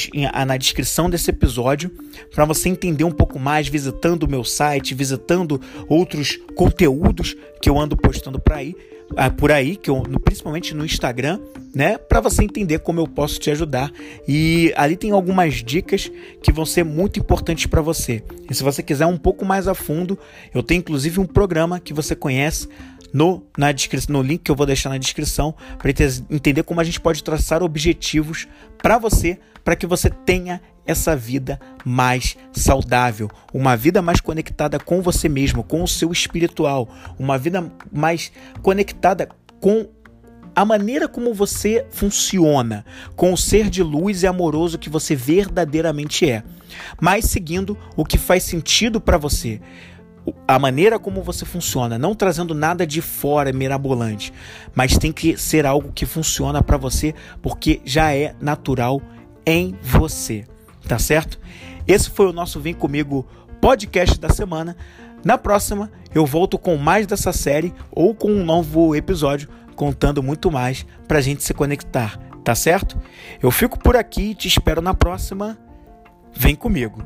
na 0.44 0.56
descrição 0.56 1.08
desse 1.08 1.30
episódio 1.30 1.90
para 2.34 2.44
você 2.44 2.68
entender 2.68 3.04
um 3.04 3.10
pouco 3.10 3.38
mais, 3.38 3.68
visitando 3.68 4.24
o 4.24 4.30
meu 4.30 4.44
site, 4.44 4.94
visitando 4.94 5.60
outros 5.88 6.38
conteúdos 6.54 7.34
que 7.60 7.68
eu 7.68 7.78
ando 7.78 7.96
postando 7.96 8.38
por 8.38 8.52
aí, 8.52 8.76
ah, 9.14 9.30
por 9.30 9.52
aí, 9.52 9.76
que 9.76 9.88
eu, 9.88 10.02
principalmente 10.24 10.74
no 10.74 10.84
Instagram, 10.84 11.38
né, 11.74 11.98
para 11.98 12.20
você 12.20 12.42
entender 12.42 12.80
como 12.80 13.00
eu 13.00 13.06
posso 13.06 13.38
te 13.38 13.50
ajudar. 13.50 13.92
E 14.26 14.72
ali 14.76 14.96
tem 14.96 15.10
algumas 15.10 15.54
dicas 15.54 16.10
que 16.42 16.50
vão 16.50 16.66
ser 16.66 16.84
muito 16.84 17.20
importantes 17.20 17.66
para 17.66 17.80
você. 17.80 18.22
E 18.50 18.54
se 18.54 18.62
você 18.62 18.82
quiser 18.82 19.06
um 19.06 19.18
pouco 19.18 19.44
mais 19.44 19.68
a 19.68 19.74
fundo, 19.74 20.18
eu 20.54 20.62
tenho 20.62 20.78
inclusive 20.78 21.20
um 21.20 21.26
programa 21.26 21.78
que 21.78 21.92
você 21.92 22.16
conhece 22.16 22.68
no, 23.12 23.42
na 23.56 23.72
descrição, 23.72 24.12
no 24.12 24.22
link 24.22 24.42
que 24.42 24.50
eu 24.50 24.56
vou 24.56 24.66
deixar 24.66 24.90
na 24.90 24.98
descrição 24.98 25.54
para 25.78 25.90
entender 26.30 26.62
como 26.62 26.80
a 26.80 26.84
gente 26.84 27.00
pode 27.00 27.22
traçar 27.22 27.62
objetivos 27.62 28.48
para 28.78 28.98
você, 28.98 29.38
para 29.64 29.76
que 29.76 29.86
você 29.86 30.10
tenha 30.10 30.60
essa 30.86 31.16
vida 31.16 31.58
mais 31.84 32.36
saudável, 32.52 33.30
uma 33.52 33.76
vida 33.76 34.00
mais 34.00 34.20
conectada 34.20 34.78
com 34.78 35.02
você 35.02 35.28
mesmo, 35.28 35.62
com 35.62 35.82
o 35.82 35.88
seu 35.88 36.12
espiritual, 36.12 36.88
uma 37.18 37.38
vida 37.38 37.70
mais 37.92 38.30
conectada 38.62 39.28
com 39.60 39.88
a 40.54 40.64
maneira 40.64 41.06
como 41.06 41.34
você 41.34 41.84
funciona, 41.90 42.84
com 43.14 43.32
o 43.32 43.36
ser 43.36 43.68
de 43.68 43.82
luz 43.82 44.22
e 44.22 44.26
amoroso 44.26 44.78
que 44.78 44.88
você 44.88 45.14
verdadeiramente 45.14 46.30
é, 46.30 46.42
mas 46.98 47.26
seguindo 47.26 47.76
o 47.94 48.04
que 48.04 48.16
faz 48.16 48.42
sentido 48.42 49.00
para 49.00 49.18
você 49.18 49.60
a 50.46 50.58
maneira 50.58 50.98
como 50.98 51.22
você 51.22 51.44
funciona, 51.44 51.98
não 51.98 52.14
trazendo 52.14 52.54
nada 52.54 52.86
de 52.86 53.00
fora 53.00 53.52
mirabolante, 53.52 54.32
mas 54.74 54.98
tem 54.98 55.12
que 55.12 55.36
ser 55.36 55.66
algo 55.66 55.92
que 55.92 56.06
funciona 56.06 56.62
para 56.62 56.76
você 56.76 57.14
porque 57.40 57.80
já 57.84 58.14
é 58.14 58.34
natural 58.40 59.00
em 59.44 59.76
você, 59.80 60.44
tá 60.86 60.98
certo? 60.98 61.38
Esse 61.86 62.10
foi 62.10 62.26
o 62.26 62.32
nosso 62.32 62.60
Vem 62.60 62.74
Comigo 62.74 63.26
podcast 63.60 64.18
da 64.18 64.28
semana. 64.28 64.76
Na 65.24 65.36
próxima 65.36 65.90
eu 66.14 66.24
volto 66.24 66.58
com 66.58 66.76
mais 66.76 67.06
dessa 67.06 67.32
série 67.32 67.74
ou 67.90 68.14
com 68.14 68.30
um 68.30 68.44
novo 68.44 68.94
episódio 68.94 69.48
contando 69.74 70.22
muito 70.22 70.50
mais 70.50 70.86
para 71.06 71.18
a 71.18 71.20
gente 71.20 71.42
se 71.42 71.52
conectar, 71.52 72.18
tá 72.42 72.54
certo? 72.54 72.98
Eu 73.42 73.50
fico 73.50 73.78
por 73.78 73.96
aqui 73.96 74.30
e 74.30 74.34
te 74.34 74.48
espero 74.48 74.80
na 74.80 74.94
próxima. 74.94 75.58
Vem 76.32 76.54
comigo. 76.54 77.02